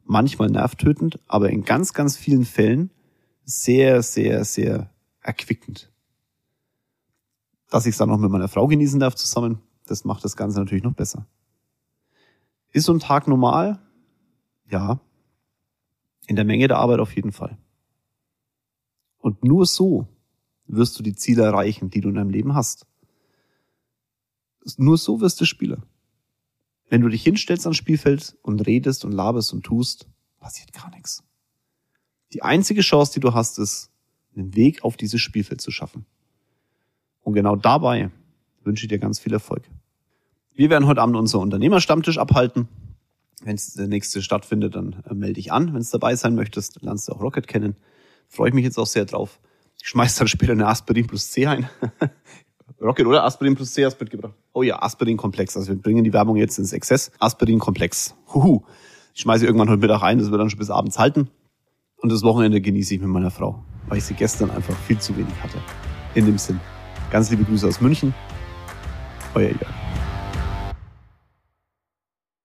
[0.06, 2.91] manchmal nervtötend, aber in ganz, ganz vielen Fällen
[3.45, 4.91] sehr, sehr, sehr
[5.22, 5.91] erquickend.
[7.70, 10.59] Dass ich es dann noch mit meiner Frau genießen darf zusammen, das macht das Ganze
[10.59, 11.28] natürlich noch besser.
[12.72, 13.80] Ist so ein Tag normal?
[14.70, 14.99] Ja.
[16.28, 17.57] In der Menge der Arbeit auf jeden Fall.
[19.17, 20.07] Und nur so
[20.67, 22.86] wirst du die Ziele erreichen, die du in deinem Leben hast.
[24.78, 25.82] Nur so wirst du Spieler.
[26.89, 30.07] Wenn du dich hinstellst ans Spielfeld und redest und laberst und tust,
[30.39, 31.24] passiert gar nichts.
[32.34, 33.91] Die einzige Chance, die du hast, ist,
[34.36, 36.05] einen Weg auf dieses Spielfeld zu schaffen.
[37.30, 38.09] Und genau dabei
[38.63, 39.61] wünsche ich dir ganz viel Erfolg.
[40.55, 42.67] Wir werden heute Abend unser Unternehmerstammtisch abhalten.
[43.43, 45.75] Wenn es der nächste stattfindet, dann äh, melde dich an.
[45.75, 47.75] Wenn es dabei sein möchtest, lernst du auch Rocket kennen.
[48.27, 49.39] Freue ich mich jetzt auch sehr drauf.
[49.80, 51.69] Ich schmeiß dann später eine Aspirin plus C ein.
[52.82, 54.34] Rocket oder Aspirin plus C hast mitgebracht.
[54.53, 55.55] Oh ja, Aspirin Komplex.
[55.55, 57.11] Also wir bringen die Werbung jetzt ins Exzess.
[57.19, 58.15] Aspirin Komplex.
[58.34, 58.63] Huhu.
[59.13, 61.30] Ich schmeiße irgendwann heute Mittag ein, das wird dann schon bis abends halten.
[61.97, 65.15] Und das Wochenende genieße ich mit meiner Frau, weil ich sie gestern einfach viel zu
[65.15, 65.59] wenig hatte.
[66.15, 66.59] In dem Sinn.
[67.12, 68.14] Ganz liebe Grüße aus München.
[69.34, 69.74] Euer Jörg.